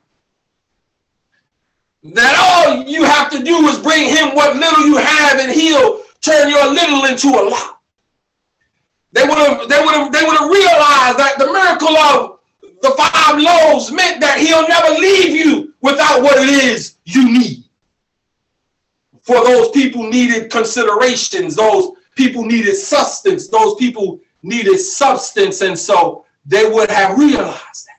That 2.03 2.35
all 2.39 2.83
you 2.83 3.03
have 3.03 3.29
to 3.31 3.43
do 3.43 3.67
is 3.67 3.77
bring 3.79 4.07
him 4.07 4.35
what 4.35 4.55
little 4.55 4.85
you 4.85 4.97
have 4.97 5.39
and 5.39 5.51
he'll 5.51 6.01
turn 6.21 6.49
your 6.49 6.67
little 6.67 7.05
into 7.05 7.27
a 7.27 7.43
lot. 7.49 7.81
They 9.11 9.23
would 9.23 9.37
have 9.37 9.67
they 9.67 9.79
would 9.79 9.95
have 9.95 10.11
they 10.11 10.23
would 10.23 10.37
have 10.37 10.49
realized 10.49 11.17
that 11.17 11.35
the 11.37 11.51
miracle 11.51 11.97
of 11.97 12.39
the 12.81 12.91
five 12.91 13.39
loaves 13.39 13.91
meant 13.91 14.21
that 14.21 14.39
he'll 14.39 14.67
never 14.67 14.99
leave 14.99 15.35
you 15.35 15.73
without 15.81 16.21
what 16.21 16.37
it 16.37 16.49
is 16.49 16.97
you 17.05 17.25
need. 17.31 17.63
For 19.23 19.43
those 19.43 19.71
people 19.71 20.09
needed 20.09 20.51
considerations, 20.51 21.55
those 21.55 21.91
people 22.15 22.45
needed 22.45 22.75
sustenance, 22.75 23.47
those 23.47 23.75
people 23.75 24.19
needed 24.41 24.79
substance, 24.79 25.61
and 25.61 25.77
so 25.77 26.25
they 26.45 26.69
would 26.69 26.89
have 26.89 27.17
realized 27.17 27.87
that. 27.87 27.98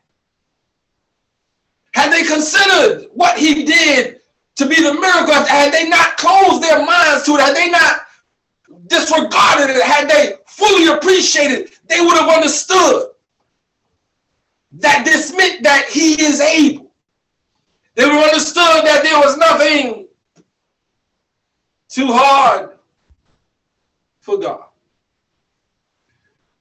Had 1.94 2.12
they 2.12 2.22
considered 2.22 3.09
what 3.12 3.38
he 3.38 3.64
did 3.64 4.20
to 4.57 4.66
be 4.66 4.76
the 4.76 4.94
miracle, 4.94 5.35
had 5.35 5.72
they 5.72 5.88
not 5.88 6.16
closed 6.16 6.62
their 6.62 6.85
minds 6.85 7.24
to 7.24 7.35
it, 7.35 7.40
had 7.40 7.57
they 7.57 7.70
not 7.70 8.03
disregarded 8.87 9.74
it, 9.74 9.83
had 9.83 10.09
they 10.09 10.35
fully 10.46 10.87
appreciated, 10.87 11.70
they 11.87 12.00
would 12.00 12.16
have 12.16 12.29
understood 12.29 13.09
that 14.72 15.05
this 15.05 15.35
meant 15.37 15.62
that 15.62 15.87
he 15.88 16.20
is 16.22 16.40
able. 16.40 16.92
They 17.94 18.05
would 18.05 18.14
have 18.14 18.29
understood 18.29 18.85
that 18.85 19.03
there 19.03 19.18
was 19.18 19.37
nothing 19.37 20.07
too 21.88 22.07
hard 22.07 22.79
for 24.20 24.38
God. 24.38 24.66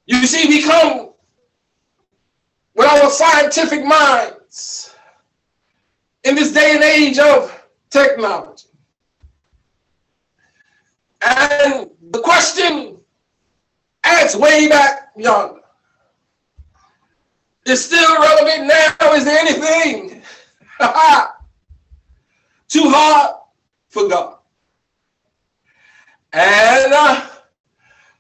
You 0.08 0.26
see, 0.26 0.48
we 0.48 0.64
come 0.64 1.12
with 2.74 2.88
our 2.88 3.10
scientific 3.12 3.86
minds 3.86 4.96
in 6.24 6.36
this 6.36 6.52
day 6.52 6.76
and 6.76 6.84
age 6.84 7.20
of 7.20 7.64
technology. 7.90 8.68
And 11.26 11.90
the 12.12 12.20
question 12.20 12.98
asked 14.04 14.40
way 14.40 14.68
back 14.68 15.10
yonder 15.18 15.60
is 17.66 17.84
still 17.84 18.18
relevant 18.18 18.68
now. 18.68 19.14
Is 19.14 19.26
there 19.26 19.40
anything 19.40 20.22
too 22.68 22.90
hard 22.90 23.36
for 23.90 24.08
God? 24.08 24.38
And 26.32 26.94
uh, 26.94 27.28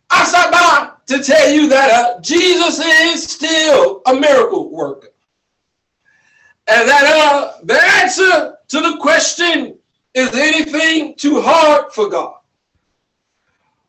I 0.10 0.26
stopped 0.26 0.52
by 0.52 0.92
to 1.08 1.24
tell 1.24 1.52
you 1.52 1.68
that 1.70 1.92
uh, 1.92 2.20
Jesus 2.22 2.80
is 2.80 3.24
still 3.24 4.02
a 4.06 4.14
miracle 4.14 4.72
worker. 4.72 5.09
And 6.72 6.88
that 6.88 7.04
uh, 7.04 7.54
the 7.64 7.82
answer 8.02 8.58
to 8.68 8.82
the 8.82 8.98
question, 8.98 9.78
is 10.14 10.34
anything 10.36 11.16
too 11.16 11.42
hard 11.42 11.92
for 11.94 12.10
God? 12.10 12.36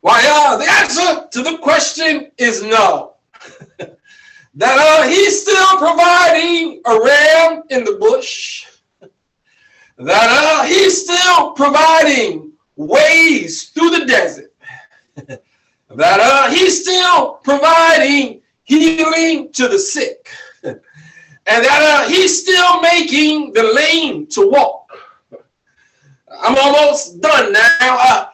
Why, 0.01 0.23
uh, 0.25 0.57
the 0.57 0.71
answer 0.71 1.27
to 1.29 1.43
the 1.43 1.59
question 1.59 2.31
is 2.37 2.63
no. 2.63 3.15
that 3.77 4.77
uh, 4.77 5.07
he's 5.07 5.41
still 5.41 5.77
providing 5.77 6.81
a 6.85 6.99
ram 6.99 7.63
in 7.69 7.83
the 7.83 7.97
bush. 7.99 8.67
That 9.97 10.29
uh, 10.31 10.63
he's 10.63 11.03
still 11.03 11.51
providing 11.51 12.53
ways 12.75 13.69
through 13.69 13.91
the 13.91 14.05
desert. 14.05 14.51
that 15.15 15.39
uh, 16.19 16.49
he's 16.49 16.81
still 16.81 17.33
providing 17.43 18.41
healing 18.63 19.51
to 19.53 19.67
the 19.67 19.77
sick. 19.77 20.27
And 21.47 21.65
that 21.65 21.81
uh, 21.81 22.09
he's 22.09 22.41
still 22.41 22.81
making 22.81 23.53
the 23.53 23.63
lame 23.63 24.27
to 24.27 24.49
walk. 24.49 24.89
I'm 26.41 26.57
almost 26.57 27.19
done 27.21 27.51
now. 27.51 27.69
Uh, 27.81 28.27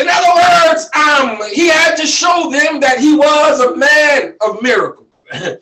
in 0.00 0.06
other 0.08 0.70
words, 0.70 0.88
um, 0.94 1.50
he 1.52 1.68
had 1.68 1.94
to 1.96 2.06
show 2.06 2.50
them 2.50 2.80
that 2.80 2.98
he 2.98 3.16
was 3.16 3.60
a 3.60 3.76
man 3.76 4.36
of 4.40 4.62
miracles. 4.62 5.08
and 5.32 5.60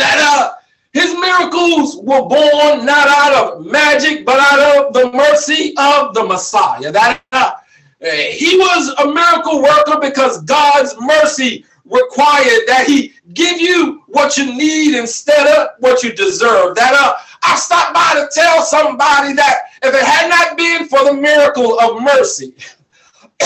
that 0.00 0.18
uh, 0.18 0.52
his 0.92 1.14
miracles 1.14 1.96
were 1.96 2.26
born 2.26 2.86
not 2.86 3.08
out 3.08 3.34
of 3.34 3.66
magic, 3.66 4.24
but 4.24 4.38
out 4.40 4.86
of 4.86 4.92
the 4.94 5.10
mercy 5.12 5.74
of 5.78 6.14
the 6.14 6.24
Messiah. 6.24 6.92
That 6.92 7.22
uh, 7.32 7.52
he 8.00 8.56
was 8.58 8.88
a 8.98 9.12
miracle 9.12 9.62
worker 9.62 9.98
because 10.00 10.42
God's 10.42 10.94
mercy 11.00 11.64
required 11.86 12.66
that 12.66 12.84
he 12.86 13.12
give 13.32 13.60
you 13.60 14.02
what 14.08 14.36
you 14.36 14.46
need 14.46 14.96
instead 14.98 15.46
of 15.56 15.68
what 15.78 16.02
you 16.02 16.12
deserve. 16.12 16.74
That 16.74 16.94
uh, 16.94 17.14
I 17.42 17.56
stopped 17.56 17.94
by 17.94 18.14
to 18.14 18.28
tell 18.32 18.62
somebody 18.62 19.32
that 19.34 19.62
if 19.82 19.94
it 19.94 20.04
had 20.04 20.28
not 20.28 20.56
been 20.56 20.88
for 20.88 21.04
the 21.04 21.14
miracle 21.14 21.78
of 21.80 22.02
mercy, 22.02 22.54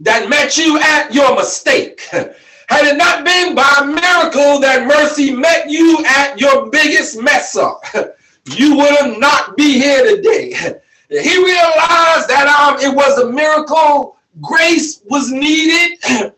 that 0.00 0.28
met 0.28 0.56
you 0.56 0.78
at 0.78 1.12
your 1.12 1.34
mistake. 1.36 2.08
Had 2.70 2.86
it 2.86 2.96
not 2.96 3.24
been 3.24 3.56
by 3.56 3.68
a 3.80 3.84
miracle 3.84 4.60
that 4.60 4.86
mercy 4.86 5.34
met 5.34 5.68
you 5.68 6.04
at 6.06 6.40
your 6.40 6.70
biggest 6.70 7.20
mess 7.20 7.56
up, 7.56 7.82
you 8.56 8.76
would 8.76 9.18
not 9.18 9.56
be 9.56 9.74
here 9.74 10.16
today. 10.16 10.54
He 11.10 11.36
realized 11.36 12.28
that 12.28 12.46
um, 12.46 12.80
it 12.80 12.94
was 12.94 13.18
a 13.18 13.32
miracle, 13.32 14.16
grace 14.40 15.00
was 15.06 15.30
needed, 15.30 15.98
and 16.08 16.32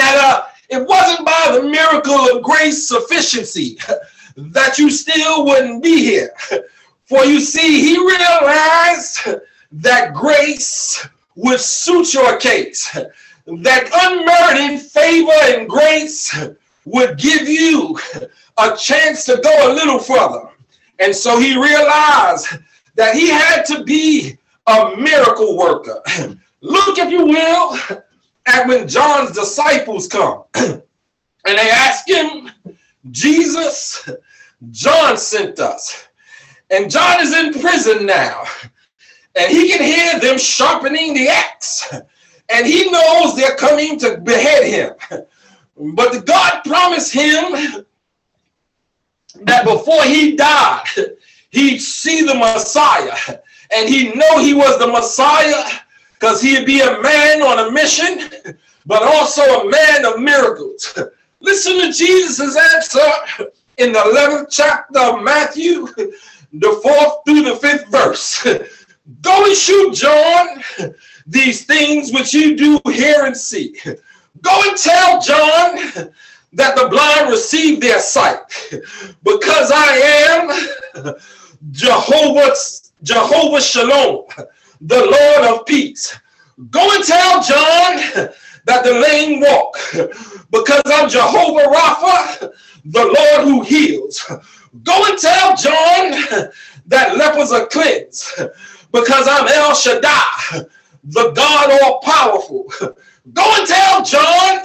that 0.00 0.16
uh, 0.16 0.46
it 0.68 0.86
wasn't 0.86 1.26
by 1.26 1.50
the 1.52 1.62
miracle 1.62 2.14
of 2.14 2.42
grace 2.42 2.88
sufficiency 2.88 3.78
that 4.36 4.78
you 4.78 4.90
still 4.90 5.44
wouldn't 5.44 5.82
be 5.82 6.04
here. 6.04 6.32
For 7.06 7.24
you 7.24 7.40
see, 7.40 7.80
he 7.80 7.98
realized 7.98 9.28
that 9.72 10.12
grace 10.12 11.08
would 11.36 11.60
suit 11.60 12.12
your 12.12 12.36
case, 12.38 12.90
that 13.46 13.90
unmerited 14.04 14.80
favor 14.80 15.32
and 15.58 15.68
grace 15.68 16.36
would 16.84 17.18
give 17.18 17.48
you 17.48 17.98
a 18.58 18.76
chance 18.76 19.24
to 19.24 19.40
go 19.42 19.72
a 19.72 19.74
little 19.74 19.98
further. 19.98 20.50
And 20.98 21.14
so 21.14 21.38
he 21.38 21.56
realized 21.56 22.46
that 22.96 23.14
he 23.14 23.28
had 23.28 23.62
to 23.66 23.84
be 23.84 24.36
a 24.66 24.96
miracle 24.96 25.56
worker. 25.56 26.02
Look, 26.60 26.98
if 26.98 27.10
you 27.10 27.26
will, 27.26 27.78
at 28.46 28.66
when 28.66 28.88
John's 28.88 29.32
disciples 29.32 30.08
come 30.08 30.44
and 30.54 30.82
they 31.44 31.70
ask 31.70 32.08
him, 32.08 32.50
Jesus, 33.10 34.08
John 34.70 35.16
sent 35.16 35.60
us. 35.60 36.08
And 36.70 36.90
John 36.90 37.20
is 37.20 37.34
in 37.34 37.60
prison 37.60 38.06
now. 38.06 38.44
And 39.38 39.50
he 39.50 39.68
can 39.68 39.82
hear 39.82 40.18
them 40.18 40.38
sharpening 40.38 41.14
the 41.14 41.28
axe. 41.28 41.92
And 42.50 42.66
he 42.66 42.90
knows 42.90 43.36
they're 43.36 43.56
coming 43.56 43.98
to 44.00 44.18
behead 44.18 44.64
him. 44.64 44.94
But 45.80 46.26
God 46.26 46.62
promised 46.64 47.12
him 47.12 47.84
that 49.42 49.64
before 49.64 50.02
he 50.02 50.34
died, 50.34 50.82
he'd 51.50 51.78
see 51.78 52.22
the 52.22 52.34
Messiah. 52.34 53.38
and 53.76 53.88
he 53.88 54.12
know 54.12 54.38
he 54.38 54.54
was 54.54 54.76
the 54.80 54.88
Messiah 54.88 55.78
because 56.18 56.40
he'd 56.40 56.66
be 56.66 56.80
a 56.80 57.00
man 57.00 57.42
on 57.42 57.68
a 57.68 57.70
mission, 57.70 58.28
but 58.86 59.02
also 59.02 59.42
a 59.42 59.70
man 59.70 60.04
of 60.04 60.20
miracles. 60.20 60.98
Listen 61.40 61.78
to 61.78 61.92
Jesus' 61.92 62.56
answer 62.74 63.46
in 63.76 63.92
the 63.92 64.00
11th 64.00 64.48
chapter 64.50 64.98
of 64.98 65.22
Matthew, 65.22 65.86
the 66.52 66.80
fourth 66.82 67.20
through 67.24 67.42
the 67.44 67.56
fifth 67.56 67.86
verse. 67.88 68.42
Go 69.22 69.44
and 69.44 69.56
shoot 69.56 69.94
John 69.94 70.62
these 71.26 71.64
things 71.64 72.12
which 72.12 72.34
you 72.34 72.56
do 72.56 72.80
hear 72.90 73.24
and 73.24 73.36
see. 73.36 73.78
Go 74.42 74.62
and 74.68 74.76
tell 74.76 75.20
John 75.20 76.10
that 76.52 76.76
the 76.76 76.88
blind 76.88 77.30
receive 77.30 77.80
their 77.80 78.00
sight 78.00 78.40
because 79.22 79.70
I 79.72 80.46
am 80.96 81.14
Jehovah's 81.70 82.92
Jehovah 83.02 83.60
Shalom, 83.60 84.24
the 84.80 84.96
Lord 84.96 85.60
of 85.60 85.66
peace. 85.66 86.18
Go 86.70 86.94
and 86.94 87.04
tell 87.04 87.42
John 87.42 88.30
that 88.64 88.84
the 88.84 88.92
lame 88.92 89.40
walk 89.40 89.78
because 90.50 90.82
I'm 90.86 91.08
Jehovah 91.08 91.68
Rapha, 91.68 92.52
the 92.84 93.04
Lord 93.04 93.48
who 93.48 93.62
heals. 93.62 94.24
Go 94.82 95.04
and 95.06 95.18
tell 95.18 95.56
John 95.56 96.54
that 96.86 97.16
lepers 97.16 97.52
are 97.52 97.66
cleansed 97.66 98.40
because 98.92 99.28
I'm 99.28 99.48
El 99.48 99.74
Shaddai, 99.74 100.66
the 101.04 101.30
God 101.32 101.82
all 101.82 102.00
powerful. 102.00 102.72
Go 103.32 103.54
and 103.56 103.66
tell 103.66 104.04
John 104.04 104.62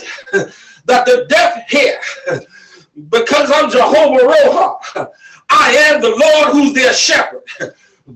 that 0.86 1.06
the 1.06 1.26
deaf 1.30 1.70
hear 1.70 2.00
because 3.10 3.52
I'm 3.54 3.70
Jehovah 3.70 4.34
Roha. 4.34 5.10
I 5.50 5.72
am 5.76 6.02
the 6.02 6.10
Lord 6.10 6.54
who's 6.54 6.74
their 6.74 6.94
shepherd. 6.94 7.44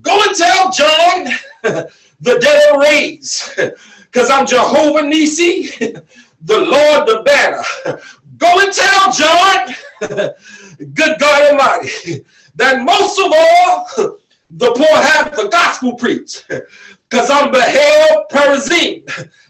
Go 0.01 0.21
and 0.21 0.35
tell 0.35 0.71
John 0.71 1.27
the 2.19 2.71
are 2.71 2.81
raised 2.81 3.55
because 3.55 4.29
I'm 4.29 4.45
Jehovah 4.45 4.99
Nissi, 4.99 5.79
the 6.41 6.59
Lord 6.59 7.07
the 7.07 7.23
banner. 7.23 7.99
Go 8.37 8.59
and 8.59 8.73
tell 8.73 9.11
John, 9.13 9.75
good 10.93 11.19
God 11.19 11.51
Almighty, 11.51 12.25
that 12.55 12.83
most 12.83 13.17
of 13.17 13.31
all, 13.33 14.17
the 14.51 14.71
poor 14.73 15.01
have 15.01 15.35
the 15.35 15.47
gospel 15.47 15.95
preached 15.95 16.45
because 16.47 17.29
I'm 17.29 17.51
the 17.53 17.61
hell 17.61 18.25
Perazim, 18.29 19.05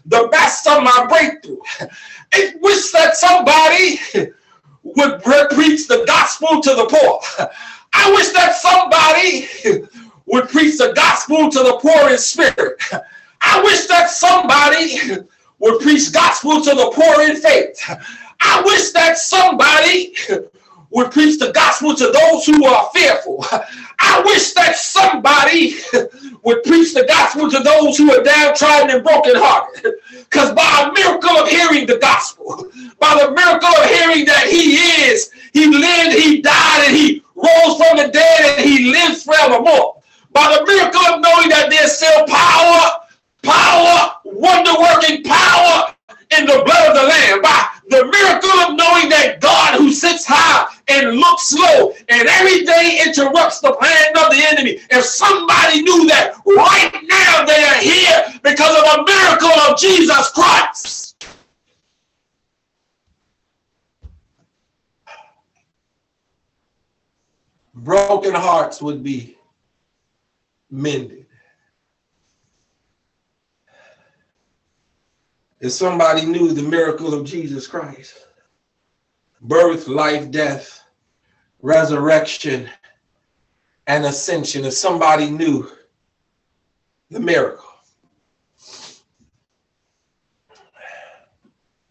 the 0.06 0.28
best 0.30 0.66
of 0.68 0.84
my 0.84 1.06
breakthrough. 1.08 1.58
I 2.32 2.54
wish 2.60 2.92
that 2.92 3.16
somebody 3.16 3.98
would 4.84 5.22
preach 5.22 5.88
the 5.88 6.04
gospel 6.06 6.60
to 6.62 6.74
the 6.74 6.86
poor. 6.86 7.48
I 7.92 8.10
wish 8.12 8.30
that 8.30 8.54
somebody 8.54 9.88
would 10.28 10.48
preach 10.48 10.78
the 10.78 10.92
gospel 10.94 11.50
to 11.50 11.58
the 11.58 11.78
poor 11.80 12.10
in 12.10 12.18
spirit. 12.18 12.80
I 13.40 13.62
wish 13.62 13.86
that 13.86 14.10
somebody 14.10 14.98
would 15.58 15.80
preach 15.80 16.12
gospel 16.12 16.60
to 16.62 16.70
the 16.70 16.90
poor 16.94 17.22
in 17.22 17.36
faith. 17.36 17.80
I 18.40 18.62
wish 18.64 18.92
that 18.92 19.18
somebody 19.18 20.14
would 20.90 21.10
preach 21.10 21.38
the 21.38 21.52
gospel 21.52 21.94
to 21.94 22.10
those 22.10 22.46
who 22.46 22.64
are 22.64 22.90
fearful. 22.94 23.44
I 23.98 24.22
wish 24.24 24.52
that 24.52 24.76
somebody 24.76 25.76
would 26.42 26.62
preach 26.62 26.94
the 26.94 27.04
gospel 27.06 27.50
to 27.50 27.58
those 27.60 27.98
who 27.98 28.12
are 28.12 28.22
downtrodden 28.22 28.90
and 28.96 29.04
brokenhearted. 29.04 29.94
Because 30.10 30.52
by 30.52 30.88
a 30.88 30.92
miracle 30.92 31.36
of 31.36 31.48
hearing 31.48 31.86
the 31.86 31.98
gospel, 31.98 32.70
by 32.98 33.14
the 33.22 33.32
miracle 33.32 33.68
of 33.68 33.84
hearing 33.86 34.24
that 34.26 34.46
he 34.48 34.76
is, 35.04 35.30
he 35.52 35.66
lived, 35.66 36.16
he 36.16 36.40
died, 36.40 36.84
and 36.86 36.96
he 36.96 37.22
rose 37.34 37.76
from 37.76 37.96
the 37.96 38.08
dead, 38.12 38.58
and 38.58 38.68
he 38.68 38.90
lives 38.90 39.24
forevermore. 39.24 39.97
By 40.38 40.54
the 40.54 40.64
miracle 40.64 41.00
of 41.00 41.20
knowing 41.20 41.48
that 41.48 41.66
there's 41.68 41.98
still 41.98 42.22
power, 42.30 43.02
power, 43.42 44.22
wonder 44.22 44.70
working 44.78 45.24
power 45.26 45.90
in 46.30 46.46
the 46.46 46.62
blood 46.62 46.84
of 46.86 46.94
the 46.94 47.02
Lamb. 47.10 47.42
By 47.42 47.66
the 47.90 48.06
miracle 48.06 48.54
of 48.62 48.78
knowing 48.78 49.10
that 49.10 49.40
God 49.40 49.80
who 49.80 49.90
sits 49.90 50.24
high 50.24 50.72
and 50.86 51.18
looks 51.18 51.52
low 51.52 51.92
and 52.08 52.28
every 52.28 52.64
day 52.64 53.02
interrupts 53.04 53.58
the 53.58 53.72
plan 53.72 54.14
of 54.14 54.30
the 54.30 54.46
enemy. 54.46 54.78
If 54.90 55.06
somebody 55.06 55.82
knew 55.82 56.06
that 56.06 56.38
right 56.46 56.94
now 57.02 57.44
they 57.44 57.58
are 57.58 57.82
here 57.82 58.38
because 58.44 58.78
of 58.78 59.00
a 59.00 59.02
miracle 59.02 59.58
of 59.66 59.76
Jesus 59.76 60.30
Christ. 60.30 61.26
Broken 67.74 68.34
hearts 68.34 68.80
would 68.80 69.02
be 69.02 69.37
mended. 70.70 71.26
If 75.60 75.72
somebody 75.72 76.24
knew 76.24 76.52
the 76.52 76.62
miracle 76.62 77.14
of 77.14 77.26
Jesus 77.26 77.66
Christ, 77.66 78.26
birth, 79.40 79.88
life, 79.88 80.30
death, 80.30 80.84
resurrection, 81.60 82.68
and 83.86 84.04
ascension, 84.04 84.64
if 84.64 84.74
somebody 84.74 85.30
knew 85.30 85.68
the 87.10 87.18
miracle, 87.18 87.64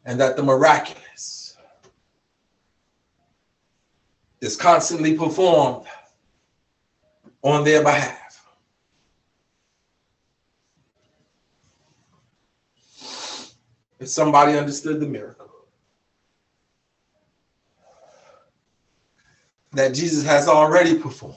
and 0.05 0.19
that 0.19 0.37
the 0.37 0.43
miraculous 0.43 1.57
is 4.39 4.55
constantly 4.55 5.17
performed 5.17 5.85
on 7.41 7.65
their 7.65 7.83
behalf. 7.83 8.16
If 13.99 14.07
somebody 14.09 14.57
understood 14.57 14.99
the 14.99 15.07
miracle 15.07 15.47
that 19.73 19.93
Jesus 19.93 20.25
has 20.25 20.47
already 20.47 20.97
performed. 20.97 21.35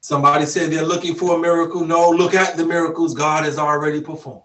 Somebody 0.00 0.46
said 0.46 0.70
they're 0.70 0.84
looking 0.84 1.14
for 1.14 1.36
a 1.36 1.38
miracle. 1.38 1.84
No, 1.84 2.10
look 2.10 2.34
at 2.34 2.56
the 2.56 2.64
miracles 2.64 3.14
God 3.14 3.44
has 3.44 3.58
already 3.58 4.00
performed. 4.00 4.42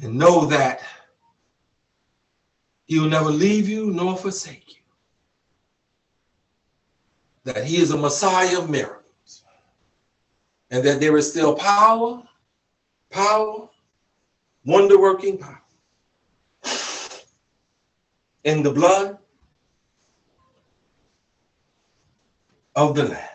And 0.00 0.14
know 0.16 0.46
that 0.46 0.82
He 2.86 2.98
will 2.98 3.08
never 3.08 3.30
leave 3.30 3.68
you 3.68 3.90
nor 3.90 4.16
forsake 4.16 4.68
you. 4.68 4.82
That 7.44 7.64
He 7.64 7.76
is 7.76 7.90
a 7.90 7.98
Messiah 7.98 8.58
of 8.58 8.70
miracles. 8.70 9.44
And 10.70 10.82
that 10.84 11.00
there 11.00 11.16
is 11.18 11.30
still 11.30 11.54
power 11.54 12.22
power, 13.10 13.68
wonder 14.64 14.98
working 14.98 15.38
power 15.38 15.62
in 18.44 18.62
the 18.62 18.70
blood 18.70 19.18
of 22.76 22.94
the 22.94 23.04
Lamb. 23.04 23.28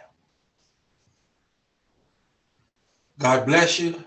God 3.20 3.46
bless 3.46 3.80
you. 3.80 4.04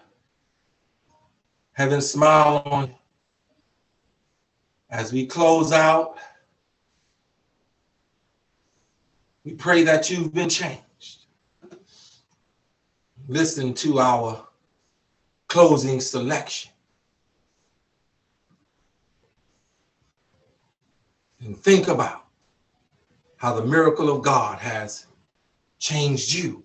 Heaven 1.73 2.01
smile 2.01 2.63
on 2.67 2.89
you. 2.89 2.95
As 4.91 5.13
we 5.13 5.27
close 5.27 5.73
out, 5.73 6.17
we 9.45 9.53
pray 9.53 9.85
that 9.85 10.11
you've 10.11 10.33
been 10.33 10.49
changed. 10.49 11.27
Listen 13.29 13.75
to 13.75 13.99
our 13.99 14.46
closing 15.49 16.01
selection. 16.01 16.71
And 21.41 21.57
think 21.57 21.89
about 21.89 22.25
how 23.37 23.55
the 23.55 23.65
miracle 23.65 24.15
of 24.15 24.23
God 24.23 24.59
has 24.59 25.07
changed 25.79 26.33
you. 26.33 26.65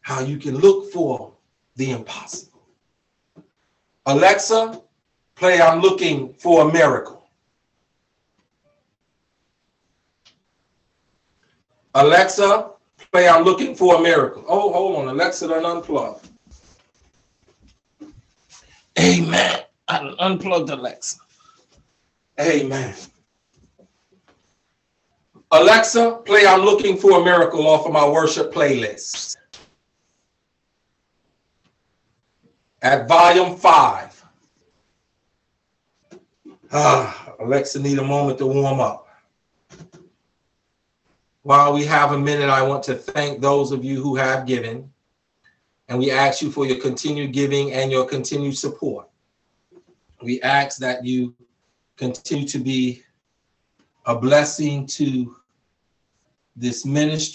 How 0.00 0.20
you 0.20 0.38
can 0.38 0.56
look 0.58 0.92
for 0.92 1.32
the 1.76 1.90
impossible. 1.90 2.62
Alexa, 4.06 4.80
play 5.34 5.60
I'm 5.60 5.80
looking 5.80 6.32
for 6.34 6.68
a 6.68 6.72
miracle. 6.72 7.28
Alexa, 11.94 12.70
Play, 13.16 13.30
I'm 13.30 13.44
looking 13.44 13.74
for 13.74 13.94
a 13.94 14.02
miracle. 14.02 14.44
Oh, 14.46 14.70
hold 14.70 14.96
on. 14.96 15.08
Alexa 15.08 15.48
done 15.48 15.64
unplugged. 15.64 16.28
Amen. 18.98 19.60
I 19.88 20.14
unplugged 20.18 20.68
Alexa. 20.68 21.16
Amen. 22.38 22.94
Alexa, 25.50 26.20
play 26.26 26.46
I'm 26.46 26.60
looking 26.60 26.98
for 26.98 27.22
a 27.22 27.24
miracle 27.24 27.66
off 27.66 27.86
of 27.86 27.92
my 27.94 28.06
worship 28.06 28.52
playlist. 28.52 29.34
At 32.82 33.08
volume 33.08 33.56
five. 33.56 34.22
Ah, 36.70 37.32
Alexa 37.40 37.80
need 37.80 37.98
a 37.98 38.04
moment 38.04 38.36
to 38.40 38.46
warm 38.46 38.80
up. 38.80 39.05
While 41.46 41.74
we 41.74 41.84
have 41.84 42.10
a 42.10 42.18
minute, 42.18 42.50
I 42.50 42.60
want 42.62 42.82
to 42.86 42.96
thank 42.96 43.40
those 43.40 43.70
of 43.70 43.84
you 43.84 44.02
who 44.02 44.16
have 44.16 44.46
given. 44.46 44.90
And 45.86 45.96
we 45.96 46.10
ask 46.10 46.42
you 46.42 46.50
for 46.50 46.66
your 46.66 46.80
continued 46.80 47.32
giving 47.32 47.72
and 47.72 47.88
your 47.88 48.04
continued 48.04 48.58
support. 48.58 49.08
We 50.20 50.42
ask 50.42 50.78
that 50.78 51.04
you 51.04 51.36
continue 51.96 52.48
to 52.48 52.58
be 52.58 53.04
a 54.06 54.16
blessing 54.16 54.88
to 54.98 55.36
this 56.56 56.84
ministry. 56.84 57.34